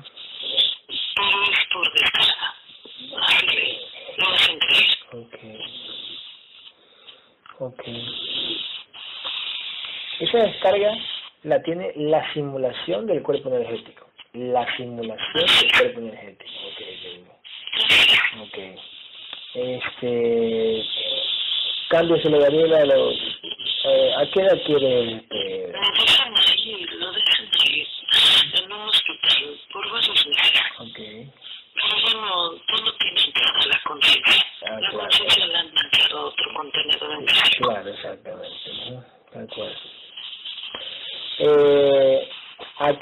pero 1.17 1.43
es 1.53 1.59
por 1.71 1.93
descarga. 1.93 2.55
Así 3.29 3.47
le, 3.47 3.79
lo 4.17 4.29
hacen 4.29 4.59
creer. 4.59 4.99
Okay. 5.13 5.59
Okay. 7.59 8.07
Esa 10.21 10.39
descarga 10.39 10.97
la 11.43 11.63
tiene 11.63 11.93
la 12.15 12.33
simulación 12.33 13.07
del 13.07 13.23
cuerpo 13.23 13.49
energético. 13.49 14.07
La 14.35 14.65
simulación 14.77 15.47
del 15.61 15.73
cuerpo 15.73 16.01
energético. 16.01 16.51
Okay. 16.73 17.19
ok. 18.41 18.49
Okay. 18.49 18.75
Este 19.55 20.83
cambio 21.89 22.17
se 22.23 22.31
lo 22.31 22.39
daría 22.39 22.79
a 22.79 22.85
los 22.87 23.15
eh, 23.85 24.13
¿a 24.17 24.31
qué 24.33 24.41
edad 24.41 24.59
quiere 24.65 25.17
este 25.17 25.73
Lo 25.73 25.81
dejan 25.93 26.35
ahí, 26.37 26.87
lo 26.99 27.13
dejan 27.13 27.49
ahí 27.61 27.87
en 28.55 28.73
un 28.73 28.81
hospital 28.89 29.61
por 29.73 29.91
varios 29.93 30.27
meses. 30.27 30.63
okay 30.79 31.31
Pero 31.75 31.95
ya 32.07 32.15
no, 32.15 32.55
ya 32.55 32.85
no 32.85 32.93
tiene 32.99 33.21
entrada 33.27 33.67
la 33.67 33.81
conciencia. 33.85 34.47
Ah, 34.67 34.71
La 34.71 34.79
claro. 34.79 34.99
conciencia 34.99 35.47
la 35.47 35.59
han 35.61 35.75
manchado 35.75 36.19
a 36.19 36.25
otro 36.27 36.55
contenedor 36.55 37.11
en. 37.13 37.27
Claro, 37.59 37.91
exactamente. 37.91 38.57
Tal 39.33 39.49
cual. 39.49 39.77
Eh, 41.39 41.94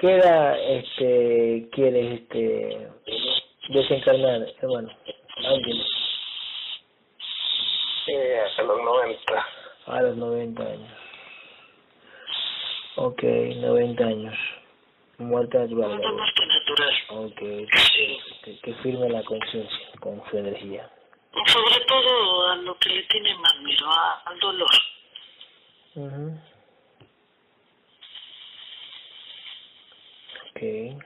¿A 0.03 0.05
qué 0.05 0.17
edad 0.17 0.59
este, 0.61 1.69
quieres 1.71 2.21
este, 2.23 2.89
desencarnar, 3.69 4.49
hermano? 4.61 4.89
Ángel, 5.37 5.87
Eh, 8.09 8.41
hasta 8.45 8.63
los 8.65 8.83
90. 8.83 9.47
a 9.87 10.03
los 10.03 10.17
90 10.17 10.61
años. 10.65 10.93
Ok, 12.97 13.23
90 13.23 14.05
años. 14.05 14.35
Muerte 15.19 15.57
natural. 15.59 15.91
Muerte 16.01 16.47
natural. 16.47 16.95
Ok, 17.11 17.39
Sí. 17.95 18.19
que, 18.43 18.59
que 18.59 18.75
firme 18.83 19.09
la 19.09 19.23
conciencia 19.23 19.89
con 20.01 20.21
su 20.29 20.37
energía. 20.37 20.91
Sobre 21.47 21.79
todo 21.87 22.49
a 22.51 22.57
lo 22.57 22.77
que 22.79 22.89
le 22.89 23.03
tiene 23.05 23.35
más 23.37 23.55
miedo, 23.61 23.87
a- 23.89 24.23
al 24.27 24.41
dolor. 24.41 24.71
Ujú. 25.95 26.41
Ok. 30.55 31.03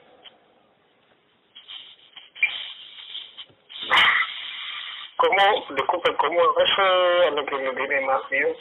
¿Cómo, 5.16 5.64
disculpe, 5.74 6.14
cómo 6.16 6.40
eso 6.40 6.82
a 6.82 7.30
lo 7.30 7.46
que 7.46 7.56
le 7.56 7.72
tiene 7.74 8.00
más 8.02 8.20
miedo? 8.30 8.54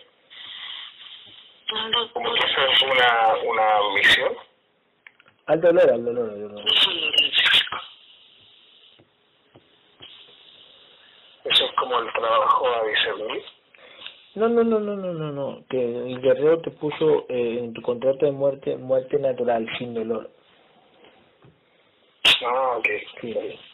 Al 1.75 1.91
dolor, 1.91 2.11
¿Como 2.13 2.33
que 2.33 2.39
eso 2.39 2.61
es 2.71 2.81
una, 2.83 3.33
una 3.43 3.93
misión? 3.93 4.37
Al 5.55 5.61
dolor, 5.61 5.89
al 5.89 6.03
dolor, 6.03 6.29
al 6.31 6.41
dolor. 6.41 6.65
Eso 11.45 11.63
es 11.63 11.71
como 11.79 11.97
el 11.97 12.11
trabajo 12.11 12.67
a 12.67 12.85
discernir. 12.85 13.43
No, 14.33 14.49
no, 14.49 14.65
no, 14.65 14.81
no, 14.81 14.97
no, 14.97 15.13
no, 15.13 15.31
no. 15.31 15.63
Que 15.69 16.11
el 16.11 16.19
guerrero 16.19 16.59
te 16.59 16.71
puso 16.71 17.25
eh, 17.29 17.59
en 17.63 17.71
tu 17.71 17.81
contrato 17.81 18.25
de 18.25 18.33
muerte, 18.33 18.75
muerte 18.75 19.17
natural, 19.17 19.65
sin 19.77 19.93
dolor. 19.93 20.29
Ah, 22.45 22.75
ok. 22.77 22.87
Sí. 23.21 23.31
Gracias. 23.31 23.64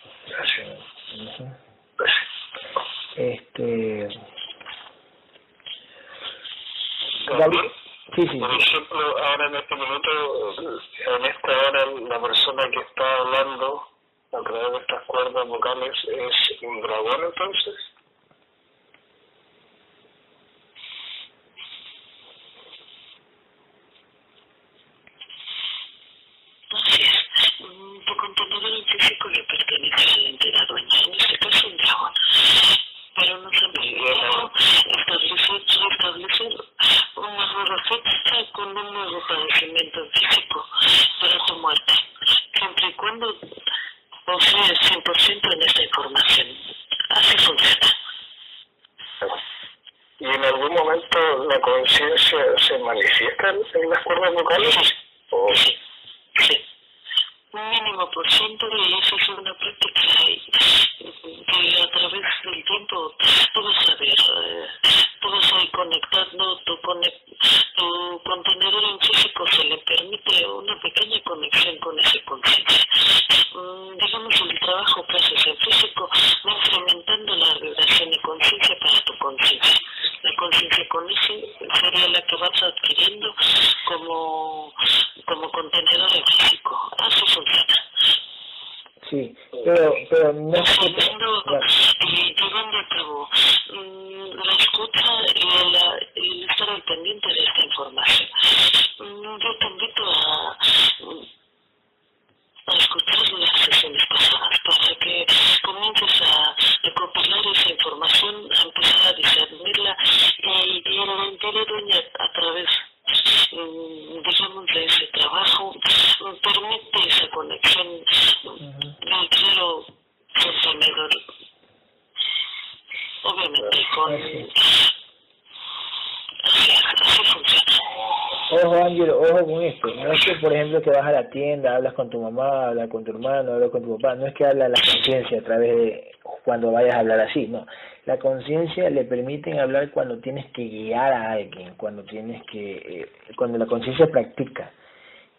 Tienda, 131.32 131.76
hablas 131.76 131.94
con 131.96 132.10
tu 132.12 132.22
mamá, 132.22 132.68
hablas 132.68 132.90
con 132.90 133.04
tu 133.04 133.12
hermano, 133.12 133.54
hablas 133.54 133.72
con 133.72 133.82
tu 133.82 133.98
papá. 133.98 134.16
No 134.16 134.28
es 134.28 134.36
que 134.36 134.46
habla 134.46 134.70
la 134.70 134.76
conciencia 134.76 135.40
a 135.40 135.44
través 135.44 135.76
de 135.76 136.12
cuando 136.44 136.72
vayas 136.72 136.96
a 136.96 137.00
hablar 137.00 137.20
así, 137.22 137.48
no. 137.48 137.66
La 138.06 138.20
conciencia 138.20 138.90
le 138.90 139.06
permiten 139.06 139.60
hablar 139.60 139.90
cuando 139.92 140.20
tienes 140.20 140.46
que 140.54 140.64
guiar 140.64 141.14
a 141.14 141.32
alguien, 141.32 141.74
cuando 141.78 142.04
tienes 142.04 142.44
que, 142.52 142.78
eh, 142.78 143.12
cuando 143.36 143.58
la 143.58 143.66
conciencia 143.66 144.08
practica 144.08 144.72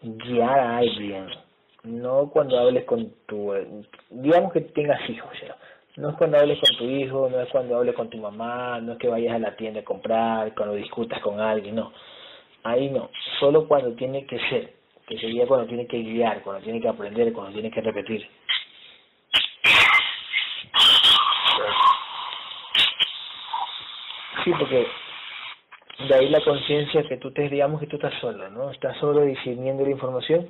guiar 0.01 0.59
a 0.59 0.77
alguien, 0.77 1.27
no 1.83 2.29
cuando 2.29 2.57
hables 2.59 2.85
con 2.85 3.11
tu, 3.25 3.53
digamos 4.09 4.51
que 4.53 4.61
tengas 4.61 5.09
hijos, 5.09 5.31
no 5.95 6.09
es 6.09 6.15
cuando 6.15 6.39
hables 6.39 6.59
con 6.59 6.77
tu 6.77 6.85
hijo, 6.85 7.29
no 7.29 7.41
es 7.41 7.49
cuando 7.49 7.77
hables 7.77 7.95
con 7.95 8.09
tu 8.09 8.17
mamá, 8.17 8.79
no 8.81 8.93
es 8.93 8.97
que 8.97 9.07
vayas 9.07 9.35
a 9.35 9.39
la 9.39 9.55
tienda 9.55 9.81
a 9.81 9.85
comprar, 9.85 10.53
cuando 10.55 10.75
discutas 10.75 11.21
con 11.21 11.39
alguien, 11.39 11.75
no. 11.75 11.91
Ahí 12.63 12.89
no, 12.89 13.09
solo 13.39 13.67
cuando 13.67 13.91
tiene 13.93 14.25
que 14.25 14.39
ser, 14.49 14.73
que 15.07 15.17
sería 15.17 15.45
cuando 15.45 15.67
tiene 15.67 15.87
que 15.87 15.97
guiar, 15.99 16.41
cuando 16.41 16.63
tiene 16.63 16.81
que 16.81 16.87
aprender, 16.87 17.33
cuando 17.33 17.53
tiene 17.53 17.71
que 17.71 17.81
repetir. 17.81 18.27
Sí, 24.43 24.51
porque 24.57 24.87
de 26.07 26.15
ahí 26.15 26.29
la 26.29 26.41
conciencia 26.41 27.03
que 27.03 27.17
tú 27.17 27.31
te 27.31 27.47
digamos 27.49 27.79
que 27.79 27.87
tú 27.87 27.95
estás 27.95 28.13
solo, 28.19 28.49
¿no? 28.49 28.71
Estás 28.71 28.97
solo 28.97 29.21
discerniendo 29.21 29.83
la 29.83 29.91
información. 29.91 30.49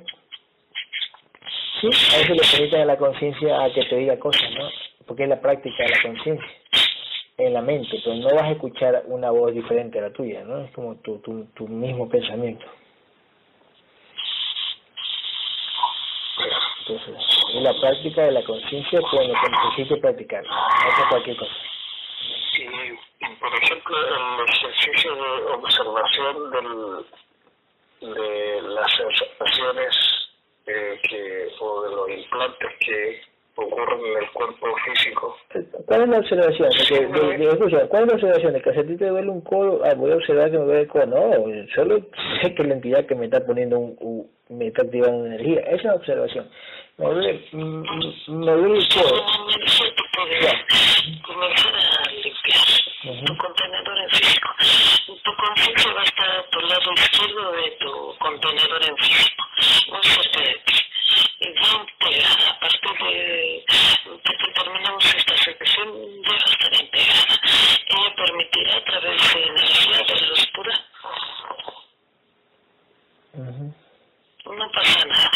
Sí, 1.80 1.86
a 1.86 2.20
eso 2.20 2.34
le 2.34 2.42
permite 2.50 2.82
a 2.82 2.84
la 2.86 2.96
conciencia 2.96 3.62
a 3.62 3.72
que 3.72 3.84
te 3.84 3.96
diga 3.96 4.18
cosas, 4.18 4.50
¿no? 4.58 4.68
Porque 5.06 5.24
es 5.24 5.28
la 5.28 5.40
práctica 5.40 5.84
de 5.84 5.90
la 5.90 6.02
conciencia 6.02 6.50
en 7.36 7.52
la 7.52 7.62
mente, 7.62 8.00
pero 8.04 8.16
no 8.16 8.34
vas 8.34 8.44
a 8.44 8.52
escuchar 8.52 9.02
una 9.06 9.30
voz 9.30 9.52
diferente 9.52 9.98
a 9.98 10.02
la 10.02 10.12
tuya, 10.12 10.44
¿no? 10.44 10.60
Es 10.60 10.70
como 10.70 10.96
tu, 10.96 11.18
tu, 11.18 11.44
tu 11.54 11.68
mismo 11.68 12.08
pensamiento. 12.08 12.64
Entonces, 16.86 17.14
es 17.54 17.62
la 17.62 17.72
práctica 17.80 18.22
de 18.24 18.32
la 18.32 18.44
conciencia 18.44 19.00
cuando 19.10 19.34
se 19.40 19.50
necesite 19.50 19.96
practicar, 20.02 20.44
no 20.44 21.08
cualquier 21.08 21.36
cosa. 21.36 21.54
Y, 22.58 23.34
por 23.40 23.54
ejemplo, 23.54 23.96
el 23.96 24.48
ejercicio 24.48 25.14
de 25.14 25.52
observación 25.52 26.50
del, 26.50 28.14
de 28.14 28.62
las 28.62 28.92
sensaciones 28.92 29.96
eh, 30.66 31.00
que, 31.08 31.48
o 31.60 31.82
de 31.82 31.96
los 31.96 32.10
implantes 32.10 32.70
que 32.80 33.22
ocurren 33.56 34.00
en 34.00 34.22
el 34.22 34.30
cuerpo 34.30 34.66
físico. 34.86 35.36
¿Cuál 35.86 36.02
es 36.02 36.08
la 36.08 36.18
observación? 36.18 36.68
Porque, 36.76 37.06
de, 37.06 37.38
de, 37.38 37.48
escucha, 37.48 37.88
¿Cuál 37.88 38.02
es 38.02 38.08
la 38.08 38.14
observación? 38.14 38.52
De 38.52 38.62
que 38.62 38.70
a 38.70 38.86
ti 38.86 38.96
te 38.96 39.08
duele 39.08 39.30
un 39.30 39.40
codo, 39.42 39.80
ah, 39.84 39.94
voy 39.94 40.12
a 40.12 40.16
observar 40.16 40.50
que 40.50 40.58
me 40.58 40.64
duele 40.64 40.80
el 40.82 40.88
codo. 40.88 41.06
No, 41.06 41.66
solo 41.74 42.00
sé 42.42 42.54
que 42.54 42.64
la 42.64 42.74
entidad 42.74 43.06
que 43.06 43.14
me 43.14 43.26
está 43.26 43.44
poniendo 43.44 43.78
un, 43.78 43.96
un 44.00 44.30
me 44.48 44.66
está 44.68 44.82
activando 44.82 45.26
energía. 45.26 45.60
Esa 45.60 45.74
es 45.74 45.84
la 45.84 45.94
observación. 45.94 46.48
Me 46.98 47.06
duele, 47.06 47.44
me 47.52 48.52
duele 48.52 48.78
el 48.78 48.88
codo. 48.88 49.24
Comenzar 51.26 51.74
a 51.74 52.10
limpiar 52.12 52.43
tu 53.04 53.36
contenedor 53.36 53.98
en 53.98 54.10
físico. 54.10 54.48
Tu 55.22 55.36
conciencia 55.36 55.92
va 55.92 56.00
a 56.00 56.04
estar 56.04 56.30
a 56.30 56.48
tu 56.48 56.60
lado 56.60 56.92
izquierdo 56.94 57.52
de 57.52 57.70
tu 57.72 58.16
contenedor 58.18 58.82
en 58.82 58.96
físico. 58.96 59.44
No 59.88 60.02
cerca 60.02 60.40
de 60.40 60.54
ti 60.64 60.74
y 61.40 61.48
bien 61.48 61.86
pegada. 61.98 62.50
A 62.50 62.60
partir 62.60 62.92
de, 62.92 63.64
que 63.66 64.52
terminamos 64.54 65.14
esta 65.14 65.36
sección, 65.36 66.22
ya 66.22 66.30
va 66.30 66.36
a 66.36 66.52
estar 66.52 66.74
integrada. 66.74 67.40
Ella 67.88 68.14
permitirá 68.16 68.76
a 68.76 68.84
través 68.84 69.34
de 69.34 69.42
energía 69.42 69.98
de 69.98 70.26
luz 70.26 70.46
pura. 70.54 70.84
No 74.46 74.72
pasa 74.72 75.04
nada. 75.04 75.30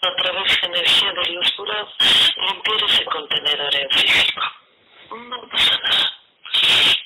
A 0.00 0.16
través 0.16 0.60
de 0.60 0.66
energía 0.66 1.12
de 1.12 1.32
luz 1.32 1.52
pura, 1.52 1.88
limpiar 2.36 2.84
ese 2.84 3.04
contenedor 3.06 3.74
en 3.74 3.90
físico. 3.90 4.42
No 5.10 5.48
pasa 5.48 5.78
nada. 5.78 6.12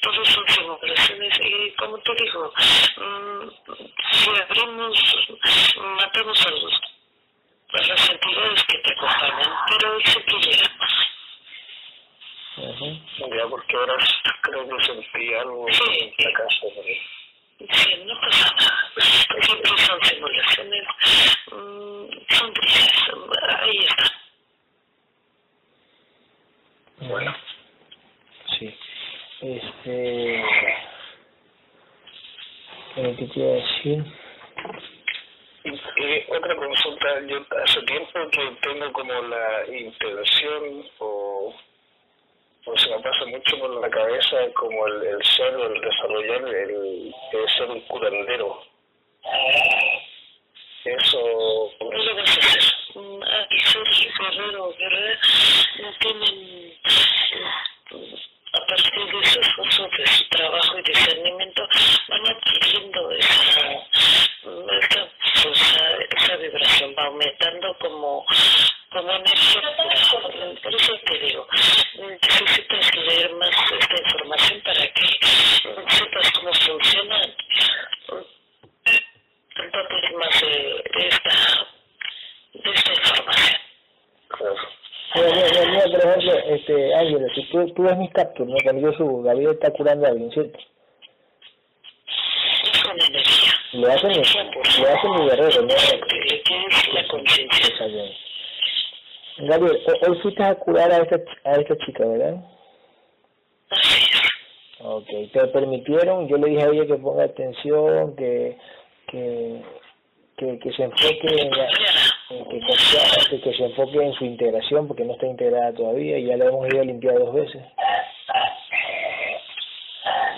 Todos 0.01 0.29
son 0.29 0.49
simulaciones 0.49 1.41
y 1.41 1.71
como 1.73 1.99
te 1.99 2.15
digo, 2.15 2.53
mmm, 2.97 3.49
si 4.13 4.31
abrimos, 4.31 4.99
matamos 5.99 6.47
a 6.47 6.51
los 6.51 6.81
pues 7.71 7.89
las 7.89 8.11
entidades 8.11 8.63
que 8.65 8.79
te 8.79 8.93
acompañan, 8.93 9.53
pero 9.69 10.01
sé 10.01 10.25
que 10.25 10.37
llegan. 10.41 10.73
Ya, 13.35 13.47
porque 13.49 13.77
ahora 13.77 13.97
creo 14.43 14.69
que 14.69 14.85
sentí 14.85 15.35
algo 15.35 15.67
sí. 15.71 16.13
en 16.19 16.25
la 16.25 16.33
casa. 16.39 16.67
Sí, 17.59 18.05
no 18.05 18.21
pasa 18.21 18.55
nada. 18.55 18.93
Siempre 19.41 19.79
son 19.79 20.03
simulaciones, 20.03 20.85
mmm, 21.51 22.07
son 22.29 22.53
brillas, 22.53 22.93
ahí 23.61 23.79
está. 23.79 24.13
Bueno, 27.01 27.35
sí. 28.59 28.79
Este. 29.41 30.45
Eh, 32.95 33.17
¿Qué 33.83 33.89
te 33.89 33.89
iba 33.89 33.99
a 33.99 34.03
decir? 34.03 34.05
Y 35.65 36.33
otra 36.33 36.57
consulta, 36.57 37.21
yo 37.27 37.45
hace 37.65 37.83
tiempo 37.83 38.31
que 38.31 38.57
tengo 38.63 38.93
como 38.93 39.13
la 39.23 39.65
intención 39.69 40.85
o, 40.99 41.55
o 42.65 42.79
se 42.79 42.91
me 42.91 42.99
pasa 43.01 43.25
mucho 43.27 43.59
por 43.59 43.81
la 43.81 43.91
cabeza 43.91 44.37
como 44.55 44.87
el, 44.87 45.03
el 45.03 45.25
ser 45.25 45.55
el 45.55 45.81
desarrollar 45.81 46.49
el 46.49 47.15
ser 47.57 47.71
un 47.71 47.81
curandero. 47.83 48.63
Eso... 50.85 51.71
No 51.81 51.93
lo 51.93 52.17
vas 52.17 52.37
a 52.37 52.41
hacer. 52.41 52.63
Aquí 53.45 53.59
ser 53.61 53.83
guerrero 54.19 54.65
o 54.65 54.75
guerrera 54.75 55.21
no 55.81 55.93
tienen 55.99 56.73
a 58.55 58.67
partir 58.67 58.93
de 58.93 59.25
su 59.25 59.41
esfuerzo, 59.41 59.89
de 59.97 60.07
su 60.07 60.29
trabajo 60.29 60.79
y 60.79 60.83
discernimiento, 60.83 61.67
van 62.09 62.27
adquiriendo 62.27 63.11
esa, 63.13 63.73
esa, 64.43 65.09
esa, 65.51 65.97
esa 66.19 66.37
vibración, 66.37 66.95
va 66.99 67.07
aumentando 67.07 67.75
como, 67.79 68.27
como 68.91 69.11
energía 69.11 69.63
pura. 69.77 70.55
Por 70.63 70.75
eso 70.75 70.93
te 71.07 71.19
digo, 71.21 71.49
necesitas 71.97 72.95
leer 72.95 73.33
más 73.37 73.73
esta 73.81 73.97
información 74.03 74.61
para 74.65 74.87
que 74.87 75.07
sepas 75.89 76.33
cómo 76.33 76.53
funciona 76.53 77.23
un 78.11 79.71
papel 79.71 80.15
más 80.19 80.41
de, 80.43 80.49
de 80.95 81.09
esta, 81.09 81.67
de 82.53 82.71
esta 82.71 82.93
información. 82.93 83.61
Mira, 85.15 85.29
mira, 85.29 85.67
mira, 85.67 85.85
por 85.85 86.01
ejemplo, 86.01 86.33
este, 86.57 86.95
Ángel, 86.95 87.31
si 87.35 87.43
tú, 87.73 87.75
tú 87.75 87.83
ves 87.85 87.97
mis 87.99 88.11
capturas, 88.13 88.51
¿no? 88.53 88.57
Cuando 88.63 88.83
yo 88.83 88.97
subo, 88.97 89.23
Gabriel 89.23 89.53
está 89.53 89.71
curando 89.73 90.07
a 90.07 90.11
alguien, 90.11 90.31
¿cierto? 90.33 90.59
con 92.85 93.01
energía. 93.01 93.53
Lo 93.73 93.87
hacen 93.93 94.09
mi, 94.11 94.17
lo 94.17 94.89
hacen 94.89 95.11
mi 95.13 95.29
guerrero, 95.31 95.63
¿no? 95.63 95.75
La 96.93 97.09
conciencia. 97.09 97.67
Está 97.69 97.87
bien. 97.87 98.13
Gabriel, 99.39 99.81
ho- 99.87 100.11
hoy 100.11 100.19
fuiste 100.21 100.43
a 100.43 100.55
curar 100.57 100.93
a 100.93 100.99
esta, 100.99 101.17
a 101.45 101.53
esta 101.55 101.77
chica, 101.79 102.05
¿verdad? 102.05 102.37
Así 103.71 104.05
es. 104.13 104.21
Ok, 104.85 105.07
te 105.33 105.47
permitieron, 105.49 106.29
yo 106.29 106.37
le 106.37 106.51
dije 106.51 106.63
a 106.65 106.69
ella 106.69 106.87
que 106.87 106.95
ponga 106.97 107.25
atención, 107.25 108.17
que, 108.17 108.59
que, 109.09 109.63
que, 110.37 110.59
que 110.59 110.73
se 110.73 110.83
enfoque 110.83 111.19
en 111.23 111.51
la, 111.51 111.67
que, 112.49 112.61
que, 113.31 113.41
que 113.41 113.53
se 113.55 113.65
enfoque 113.65 113.99
en 113.99 114.13
su 114.15 114.25
integración 114.25 114.89
porque 114.89 115.05
no 115.05 115.15
está 115.15 115.27
integrada 115.27 115.73
todavía 115.75 116.19
y 116.19 116.27
ya 116.27 116.37
la 116.37 116.47
hemos 116.47 116.69
ido 116.69 116.81
a 116.81 116.85
limpiar 116.85 117.19
dos 117.19 117.35
veces. 117.35 117.63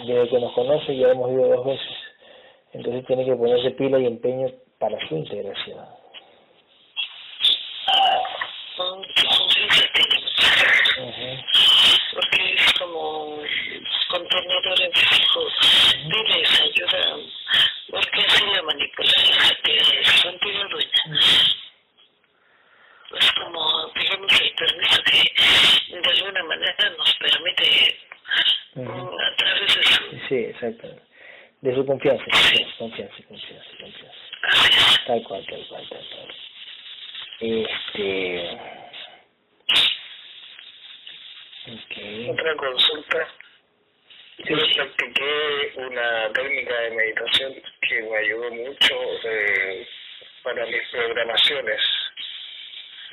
Desde 0.07 0.29
que 0.29 0.39
nos 0.39 0.53
conoce 0.53 0.97
ya 0.97 1.09
hemos 1.09 1.31
ido 1.31 1.49
dos 1.49 1.67
veces. 1.67 1.97
Entonces 2.73 3.07
tiene 3.07 3.25
que 3.25 3.37
ponerse 3.37 3.71
pila 3.73 3.99
y 3.99 4.07
empeño 4.07 4.49
para 4.79 4.99
su 5.09 5.17
integración. 5.17 5.79
Porque 12.13 12.55
es 12.55 12.73
como 12.75 13.39
contenedor 14.11 14.83
en 14.83 14.93
físico. 14.93 15.41
Tienes 16.11 16.61
ayuda. 16.61 17.17
Porque 17.91 18.21
así 18.27 18.45
la 18.47 18.63
manipula 18.63 19.13
la 19.39 19.63
tierra 19.63 20.01
es 20.01 20.07
su 20.09 20.29
antigua 20.29 20.67
dueña. 20.71 21.03
Es 23.17 23.33
como, 23.33 23.93
digamos, 23.95 24.33
el 24.55 24.67
permiso 24.67 25.03
que 25.05 26.01
de 26.01 26.11
alguna 26.11 26.45
manera 26.45 26.91
nos 26.97 27.15
permite 27.17 27.99
Ujú. 28.77 28.93
mm, 28.93 29.21
a 29.21 29.37
través 29.37 29.77
de 29.77 29.83
su 29.83 30.29
Sí, 30.29 30.35
exacto. 30.37 30.89
De 31.61 31.75
su 31.75 31.87
confianza, 31.87 32.25
confianza, 32.25 32.75
confianza, 32.79 33.17
confianza, 33.29 33.71
confianza. 33.81 34.19
Así 34.43 34.69
es. 34.69 35.05
Tal 35.07 35.23
cual, 35.25 35.47
tal 35.47 35.67
cual, 35.69 35.89
tal 35.89 36.07
cual. 36.11 36.35
Este... 37.41 38.59
Ok. 41.67 42.31
Otra 42.31 42.57
consulta. 42.57 43.29
Yo 44.39 44.57
practiqué 44.75 45.73
una 45.77 46.33
técnica 46.33 46.81
de 46.81 46.91
meditación 46.91 47.55
que 47.89 48.03
me 48.03 48.17
ayudó 48.19 48.51
mucho 48.51 48.95
eh, 49.25 49.89
para 50.43 50.67
mis 50.67 50.83
programaciones. 50.91 51.81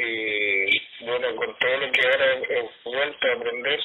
Y 0.04 1.06
bueno, 1.06 1.36
con 1.36 1.56
todo 1.60 1.78
lo 1.78 1.91
que 1.91 2.08
ahora 2.08 2.34
he, 2.34 2.70
vuelto 2.84 3.28
a 3.28 3.34
aprender, 3.34 3.80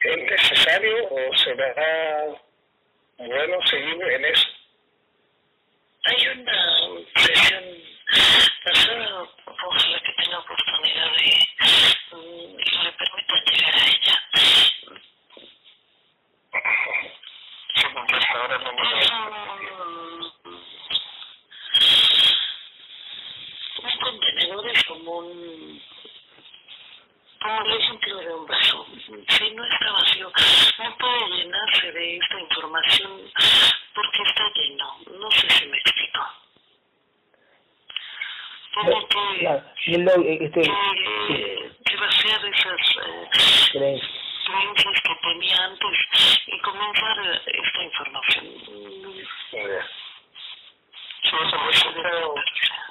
¿es 0.00 0.16
necesario 0.16 1.08
o 1.10 1.36
será 1.36 2.26
bueno 3.18 3.62
seguir 3.66 4.02
en 4.02 4.24
eso? 4.24 4.48
Hay 6.04 6.26
una 6.28 6.78
sesión 7.16 7.64
pasada, 8.64 9.28
ojalá 9.46 10.00
que 10.00 10.12
tenga 10.22 10.38
oportunidad 10.38 11.12
de 11.12 11.46
mm, 12.12 12.56
que 12.56 12.76
le 12.82 12.92
permitan 12.92 13.44
llegar 13.44 13.74
a 13.74 13.86
ella. 13.86 14.16
Sí, 17.74 17.86
porque 17.94 18.14
hasta 18.14 18.38
ahora 18.38 18.58
no 18.58 18.72
me 18.72 18.82
lo 18.82 18.96
un, 19.84 20.32
un 23.82 23.90
contenedor, 24.00 24.61
es 24.72 24.84
como 24.84 25.18
un 25.18 25.82
como 27.40 27.60
el 27.64 27.72
ejemplo 27.80 28.16
de 28.18 28.34
un 28.34 28.46
vaso. 28.46 28.86
Si 29.28 29.50
no 29.50 29.64
está 29.64 29.92
vacío, 29.92 30.30
no 30.78 30.96
puede 30.98 31.28
llenarse 31.36 31.90
de 31.92 32.16
esta 32.18 32.40
información 32.40 33.20
porque 33.94 34.22
está 34.22 34.48
lleno. 34.54 34.98
No 35.18 35.30
sé 35.32 35.50
si 35.50 35.66
me 35.66 35.76
explico. 35.78 36.20
Tiene 38.74 39.06
que, 39.08 39.38
Claro, 39.40 40.22
este, 40.28 40.62
que, 40.62 41.70
que 41.84 41.96
vaciar 41.96 42.46
esas 42.46 42.80
eh, 43.06 43.28
creencia. 43.72 44.08
creencias 44.46 45.02
que 45.02 45.14
tenía 45.22 45.64
antes 45.64 45.98
y 46.46 46.58
comenzar 46.60 47.18
eh, 47.26 47.40
esta 47.64 47.82
información. 47.82 48.46
Mm, 48.46 49.18
Ya. 49.52 49.86
Sí, 51.22 51.36
eso 51.46 51.56
lo 51.56 51.66
he 51.66 51.70
escuchado, 51.74 52.34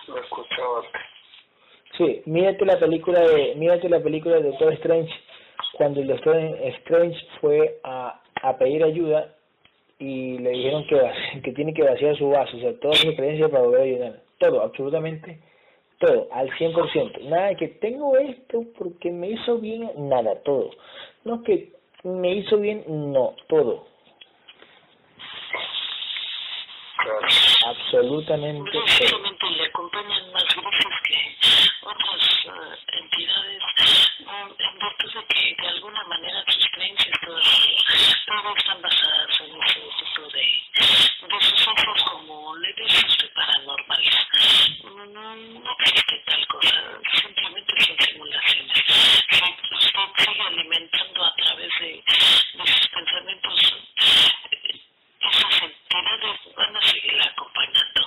lo 0.07 0.17
he 0.17 0.21
escuchado 0.21 0.77
antes. 0.85 1.01
Mírate 2.25 2.65
la 2.65 2.79
película 2.79 3.21
de, 3.21 3.55
mírate 3.55 3.89
la 3.89 3.99
película 4.01 4.37
de 4.37 4.43
Doctor 4.43 4.73
Strange, 4.73 5.11
cuando 5.73 6.01
el 6.01 6.07
Doctor 6.07 6.37
Strange 6.37 7.17
fue 7.39 7.79
a, 7.83 8.21
a 8.41 8.57
pedir 8.57 8.83
ayuda 8.83 9.33
y 9.99 10.37
le 10.39 10.49
dijeron 10.51 10.85
que, 10.87 11.41
que 11.43 11.51
tiene 11.53 11.73
que 11.73 11.83
vaciar 11.83 12.15
su 12.17 12.29
vaso, 12.29 12.57
o 12.57 12.59
sea, 12.59 12.79
toda 12.79 12.95
su 12.95 13.15
creencia 13.15 13.49
para 13.49 13.63
volver 13.63 13.81
a 13.81 13.85
llenar, 13.85 14.19
todo, 14.39 14.61
absolutamente 14.61 15.39
todo, 15.99 16.27
al 16.31 16.49
100%, 16.49 17.21
nada 17.29 17.47
de 17.49 17.55
que 17.57 17.67
tengo 17.67 18.17
esto 18.17 18.63
porque 18.77 19.11
me 19.11 19.29
hizo 19.29 19.59
bien, 19.59 19.91
nada, 20.09 20.35
todo, 20.43 20.71
no 21.25 21.43
que 21.43 21.73
me 22.03 22.33
hizo 22.33 22.57
bien, 22.57 22.83
no, 22.87 23.35
todo, 23.47 23.85
absolutamente 27.65 28.71
todo. 28.71 28.83
Precisamente 28.85 29.45
le 29.51 29.65
acompañan 29.65 30.31
más 30.33 30.45
grupos 30.55 30.95
que 31.03 31.35
otras 31.83 32.23
eh, 32.45 32.97
entidades 32.99 33.63
mm, 34.19 34.51
en 34.59 34.79
virtud 34.79 35.13
de 35.13 35.25
que 35.27 35.55
de 35.61 35.67
alguna 35.67 36.03
manera 36.05 36.43
sus 36.47 36.67
creencias 36.73 37.19
todas, 37.25 37.45
todas 38.27 38.57
están 38.57 38.81
basadas 38.81 39.41
en 39.41 39.61
ese 39.61 39.79
tipo 39.79 40.27
de, 40.29 40.45
de 41.27 41.41
sucesos 41.41 42.03
como 42.11 42.55
le 42.57 42.73
dice 42.73 43.05
usted 43.07 43.29
paranormales. 43.33 44.15
Mm, 44.83 45.13
No, 45.13 45.35
no 45.35 45.71
existe 45.79 46.23
tal 46.25 46.47
cosa, 46.47 46.75
simplemente 47.21 47.83
son 47.83 47.97
simulaciones. 47.99 48.77
Si 48.77 49.75
usted 49.75 50.07
sigue 50.17 50.41
alimentando 50.41 51.23
a 51.25 51.35
través 51.35 51.69
de, 51.79 52.03
de 52.57 52.65
sus 52.67 52.87
pensamientos 52.89 53.73
eh, 54.51 54.81
esas 55.21 55.61
entidades 55.63 56.55
van 56.55 56.75
a 56.75 56.81
seguir 56.81 57.21
acompañando. 57.21 58.01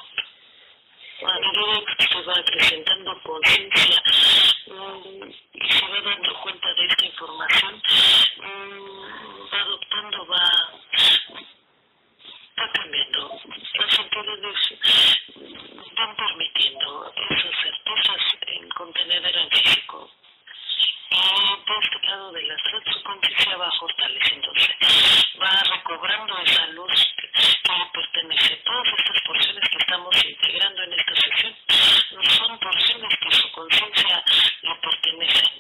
A 1.25 1.39
medida 1.39 1.81
que 1.97 2.07
se 2.07 2.23
va 2.23 2.35
acrecentando 2.35 3.23
conciencia 3.23 4.03
mm, 4.67 5.31
y 5.55 5.71
se 5.73 5.87
va 5.89 6.01
dando 6.03 6.41
cuenta 6.43 6.75
de 6.75 6.85
esta 6.87 7.07
información, 7.07 7.83
mm, 8.37 9.55
va 9.55 9.61
adoptando, 9.61 10.27
va, 10.27 10.51
va 12.59 12.73
cambiando. 12.73 13.41
Las 13.75 13.99
entidades 13.99 14.59
mm, 15.37 15.95
van 15.97 16.17
permitiendo 16.17 17.13
esas 17.31 17.55
certezas 17.63 18.23
en 18.49 18.69
contenedor 18.71 19.37
en 19.37 19.51
físico. 19.51 20.11
Y 21.11 21.17
de 21.17 21.79
este 21.81 22.07
lado 22.07 22.33
de 22.33 22.43
la 22.43 22.57
red 22.57 22.93
su 22.93 23.03
conciencia 23.05 23.57
va 23.57 23.71
fortaleciéndose, 23.79 24.77
va 25.41 25.63
recobrando 25.77 26.39
esa 26.39 26.67
luz 26.69 27.15
que 27.17 27.29
que 27.65 27.73
le 27.73 27.87
pertenece. 27.93 28.57
Todas 28.65 28.89
estas 28.99 29.23
porciones 29.23 29.69
que 29.71 29.79
estamos 29.79 30.25
integrando 30.25 30.83
en 30.83 30.93
esta 30.93 31.15
sesión 31.15 31.55
son 32.39 32.59
porciones 32.59 33.19
que 33.19 33.31
su 33.31 33.53
conciencia 33.53 34.25
le 34.63 34.75
pertenecen. 34.77 35.53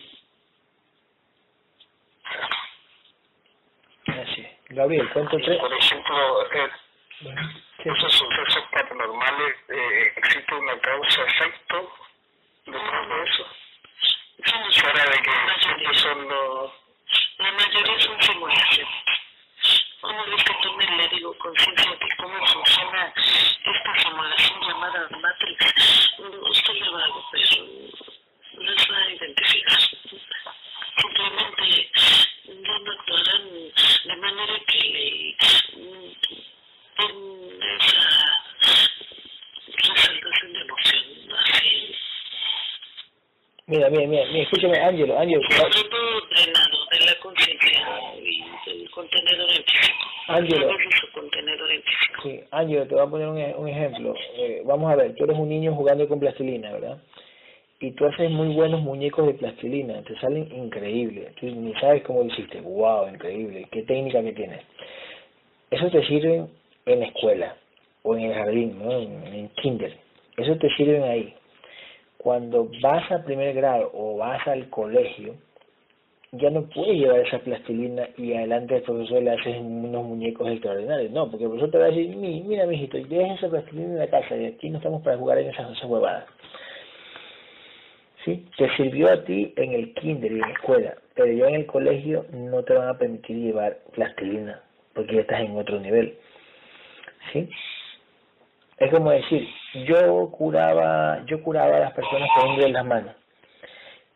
Así 4.06 4.40
es. 4.40 4.73
Gabriel, 4.84 5.08
cuento 5.14 5.38
tres. 5.38 5.58
por 5.60 5.72
ejemplo, 5.72 6.52
eh, 6.52 6.70
esos 7.86 8.12
sucesos 8.12 8.64
paranormales, 8.70 9.56
eh, 9.70 10.12
¿existe 10.14 10.54
una 10.54 10.78
causa-efecto 10.78 11.90
de 12.66 12.72
todo 12.72 13.22
eso? 13.24 13.46
Fuera 14.82 15.04
de 15.06 15.22
que 15.22 15.30
siempre 15.62 15.94
son 15.94 16.28
los... 16.28 16.70
La 17.38 17.52
mayoría 17.52 17.98
son 17.98 18.20
simulaciones. 18.20 18.94
Una 20.02 20.22
vez 20.24 20.44
que 20.44 20.96
le 20.96 21.08
digo, 21.08 21.34
conciencia 21.38 21.90
de 21.90 22.08
cómo 22.18 22.46
funciona 22.46 23.14
esta 23.64 24.02
simulación 24.02 24.60
llamada 24.68 25.08
Matrix, 25.18 26.12
usted 26.18 26.74
le 26.74 26.90
va 26.90 27.04
a 27.04 27.08
ver, 27.32 27.48
les 28.58 28.90
va 28.90 28.98
a 28.98 29.10
identificar. 29.10 29.80
Simplemente 31.00 31.90
ya 32.44 32.78
no 32.78 32.92
actuarán 32.92 33.44
de 34.04 34.16
manera 34.16 34.60
que 34.66 34.78
le 34.78 35.36
mm, 35.76 36.12
den 36.98 37.62
esa 37.78 38.04
resaltación 39.66 40.52
de 40.52 40.60
emoción, 40.60 41.04
así. 41.38 41.94
Mira, 43.66 43.88
mira, 43.88 44.06
mira, 44.06 44.24
mira, 44.26 44.43
escúchame, 44.54 44.78
Ángelo, 44.78 45.18
Ángelo, 45.18 45.40
todo 45.90 46.20
drenado 46.30 46.78
de 46.90 47.06
la 47.06 47.20
conciencia 47.20 47.54
contenedor 48.94 49.50
en 49.50 49.64
físico. 49.64 50.04
Ángelo. 50.28 50.68
Contenedor 51.12 51.70
en 51.72 51.82
físico. 51.82 52.22
Sí, 52.22 52.40
Ángelo, 52.50 52.86
te 52.86 52.94
voy 52.94 53.04
a 53.04 53.10
poner 53.10 53.28
un, 53.28 53.38
e- 53.38 53.54
un 53.56 53.68
ejemplo. 53.68 54.14
Eh, 54.36 54.62
vamos 54.64 54.92
a 54.92 54.96
ver, 54.96 55.14
tú 55.16 55.24
eres 55.24 55.36
un 55.36 55.48
niño 55.48 55.74
jugando 55.74 56.08
con 56.08 56.20
plastilina, 56.20 56.72
¿verdad? 56.72 56.98
Y 57.80 57.90
tú 57.92 58.06
haces 58.06 58.30
muy 58.30 58.54
buenos 58.54 58.80
muñecos 58.80 59.26
de 59.26 59.34
plastilina, 59.34 60.00
te 60.02 60.18
salen 60.20 60.50
increíbles. 60.54 61.34
Tú 61.36 61.46
ni 61.46 61.74
sabes 61.74 62.02
cómo 62.04 62.20
lo 62.20 62.26
hiciste. 62.26 62.60
¡Wow! 62.60 63.08
Increíble. 63.08 63.66
¿Qué 63.70 63.82
técnica 63.82 64.22
que 64.22 64.32
tienes? 64.32 64.60
Eso 65.70 65.90
te 65.90 66.06
sirve 66.06 66.46
en 66.86 67.00
la 67.00 67.06
escuela 67.06 67.56
o 68.02 68.16
en 68.16 68.24
el 68.30 68.34
jardín, 68.34 68.78
¿no? 68.78 68.92
en, 68.92 69.26
en 69.34 69.48
kinder. 69.60 69.96
Eso 70.36 70.56
te 70.56 70.68
sirven 70.76 71.02
ahí. 71.02 71.34
Cuando 72.16 72.70
vas 72.80 73.10
a 73.10 73.22
primer 73.24 73.54
grado 73.54 73.90
o 73.92 74.03
vas 74.24 74.46
al 74.48 74.68
colegio, 74.70 75.34
ya 76.32 76.50
no 76.50 76.62
puedes 76.62 76.94
llevar 76.94 77.20
esa 77.20 77.38
plastilina 77.38 78.08
y 78.16 78.34
adelante 78.34 78.74
del 78.74 78.82
profesor 78.82 79.22
le 79.22 79.30
haces 79.30 79.56
unos 79.58 80.04
muñecos 80.04 80.50
extraordinarios. 80.50 81.12
No, 81.12 81.30
porque 81.30 81.44
el 81.44 81.50
profesor 81.50 81.70
te 81.70 81.78
va 81.78 81.84
a 81.84 81.88
decir, 81.88 82.16
mira, 82.16 82.66
mijito, 82.66 82.98
deja 82.98 83.34
esa 83.34 83.48
plastilina 83.48 83.92
en 83.92 83.98
la 83.98 84.08
casa 84.08 84.36
y 84.36 84.46
aquí 84.46 84.70
no 84.70 84.78
estamos 84.78 85.02
para 85.02 85.16
jugar 85.16 85.38
en 85.38 85.50
esas, 85.50 85.70
esas 85.70 85.88
huevadas. 85.88 86.24
¿Sí? 88.24 88.46
Te 88.56 88.74
sirvió 88.76 89.12
a 89.12 89.22
ti 89.22 89.52
en 89.56 89.72
el 89.72 89.92
kinder 89.94 90.32
y 90.32 90.36
en 90.36 90.40
la 90.40 90.50
escuela, 90.50 90.94
pero 91.14 91.30
ya 91.30 91.46
en 91.46 91.56
el 91.56 91.66
colegio 91.66 92.24
no 92.32 92.62
te 92.62 92.72
van 92.72 92.88
a 92.88 92.98
permitir 92.98 93.36
llevar 93.36 93.78
plastilina, 93.92 94.62
porque 94.94 95.16
ya 95.16 95.20
estás 95.20 95.40
en 95.40 95.56
otro 95.56 95.78
nivel. 95.78 96.16
¿Sí? 97.32 97.48
Es 98.78 98.90
como 98.90 99.10
decir, 99.10 99.46
yo 99.86 100.30
curaba, 100.30 101.22
yo 101.26 101.42
curaba 101.42 101.76
a 101.76 101.80
las 101.80 101.92
personas 101.92 102.28
poniéndole 102.34 102.72
las 102.72 102.86
manos 102.86 103.23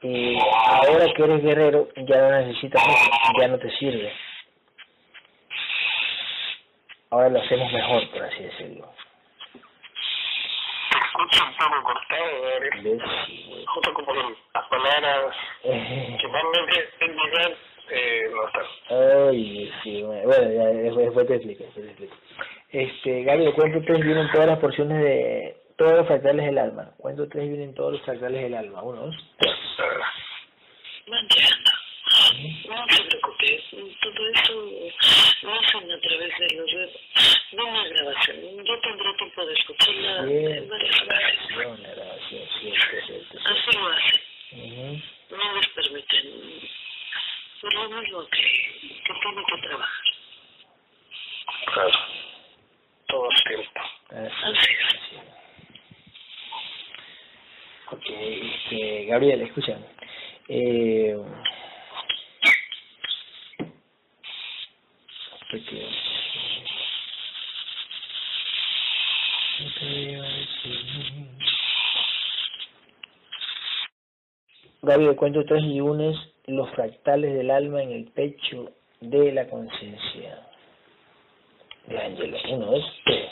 y 0.02 0.38
ahora 0.38 1.12
que 1.14 1.24
eres 1.24 1.42
guerrero 1.42 1.88
ya 1.96 2.20
no 2.20 2.30
necesitas 2.38 2.82
eso, 2.82 3.10
ya 3.40 3.48
no 3.48 3.58
te 3.58 3.70
sirve. 3.78 4.12
Ahora 7.10 7.30
lo 7.30 7.40
hacemos 7.40 7.72
mejor, 7.72 8.10
por 8.10 8.22
así 8.22 8.42
decirlo. 8.42 8.92
Te 10.90 10.98
escucho 10.98 11.44
un 11.44 11.54
poco 11.56 11.82
cortado. 11.82 12.24
Justo 13.74 13.94
como 13.94 14.12
las 14.12 14.68
palabras 14.68 15.36
que 15.62 16.26
van 16.26 16.44
en 17.00 17.16
nivel 17.16 17.56
eh, 17.90 18.30
no 18.30 18.46
están. 18.46 19.30
Ay, 19.30 19.72
sí, 19.82 20.02
bueno, 20.02 20.52
ya 20.52 20.64
después, 20.66 21.26
te 21.26 21.34
explico, 21.36 21.64
después 21.64 21.84
te 21.86 21.90
explico. 21.90 22.14
Este, 22.70 23.22
Gabriel, 23.24 23.54
¿cuánto 23.54 23.80
te 23.80 23.92
vienen 23.94 24.30
todas 24.30 24.46
las 24.46 24.58
porciones 24.58 25.02
de 25.02 25.56
todos 25.78 25.92
los 25.92 26.06
fractales 26.06 26.44
del 26.44 26.58
alma? 26.58 26.90
¿Cuánto 26.98 27.28
tres 27.28 27.48
vienen 27.48 27.74
todos 27.74 27.92
los 27.92 28.02
fractales 28.02 28.42
del 28.42 28.54
alma? 28.54 28.82
Uno, 28.82 29.06
dos, 29.06 29.16
tres. 29.38 29.54
Mañana. 31.06 31.72
No 32.68 32.86
se 32.88 33.02
preocupe, 33.04 33.62
todo 34.00 34.28
eso 34.34 34.54
lo 35.42 35.54
hacen 35.54 35.90
a 35.90 36.00
través 36.00 36.38
de 36.38 36.56
los 36.56 36.72
web, 36.74 36.90
no 37.52 37.66
una 37.66 37.88
grabación. 37.88 38.64
Yo 38.64 38.80
tendré 38.80 39.14
tiempo 39.14 39.46
de 39.46 39.54
escucharla 39.54 40.18
en 40.24 40.68
varias 40.68 41.06
veces. 41.06 41.38
Así 43.44 43.78
lo 43.78 43.88
hacen. 43.88 45.02
No 45.30 45.54
les 45.54 45.68
permiten, 45.68 46.24
por 47.60 47.74
lo 47.74 47.88
mismo 48.00 48.26
que, 48.28 48.40
que 48.40 49.14
tienen 49.22 49.44
que 49.44 49.68
trabajar. 49.68 50.04
Claro. 51.72 51.98
Todo 53.06 53.30
es 53.30 53.44
tiempo. 53.44 53.80
Así 54.10 54.70
es. 54.72 55.37
Ok, 57.90 58.04
este, 58.06 59.06
Gabriel, 59.06 59.40
escúchame. 59.40 59.86
Eh, 60.48 61.16
porque, 65.50 65.88
Gabriel, 74.82 75.16
cuento 75.16 75.44
tres 75.46 75.62
y 75.64 75.80
unes 75.80 76.16
los 76.46 76.70
fractales 76.70 77.34
del 77.34 77.50
alma 77.50 77.82
en 77.82 77.92
el 77.92 78.04
pecho 78.12 78.70
de 79.00 79.32
la 79.32 79.48
conciencia. 79.48 80.46
De 81.86 81.96
tres. 83.04 83.30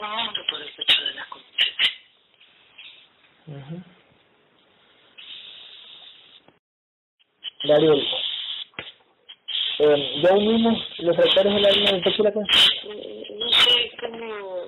Uno 0.00 0.32
por 0.50 0.60
el 0.60 0.72
pecho 0.72 1.04
de 1.04 1.14
la 1.14 1.24
conciencia. 1.26 1.54
Uh 3.46 3.82
Gabriel, 7.66 8.06
eh, 9.78 10.20
¿ya 10.22 10.32
unimos 10.34 10.78
los 10.98 11.18
alma 11.66 11.90
en 11.90 11.94
el 11.96 12.02
pecho 12.02 12.22
de 12.22 12.28
la 12.28 12.34
conciencia? 12.34 12.82
No 12.84 13.48
sé 13.48 13.90
cómo... 14.00 14.66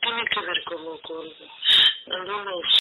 tiene 0.00 0.24
que 0.24 0.40
ver 0.40 0.64
como 0.64 0.98
con 1.02 1.26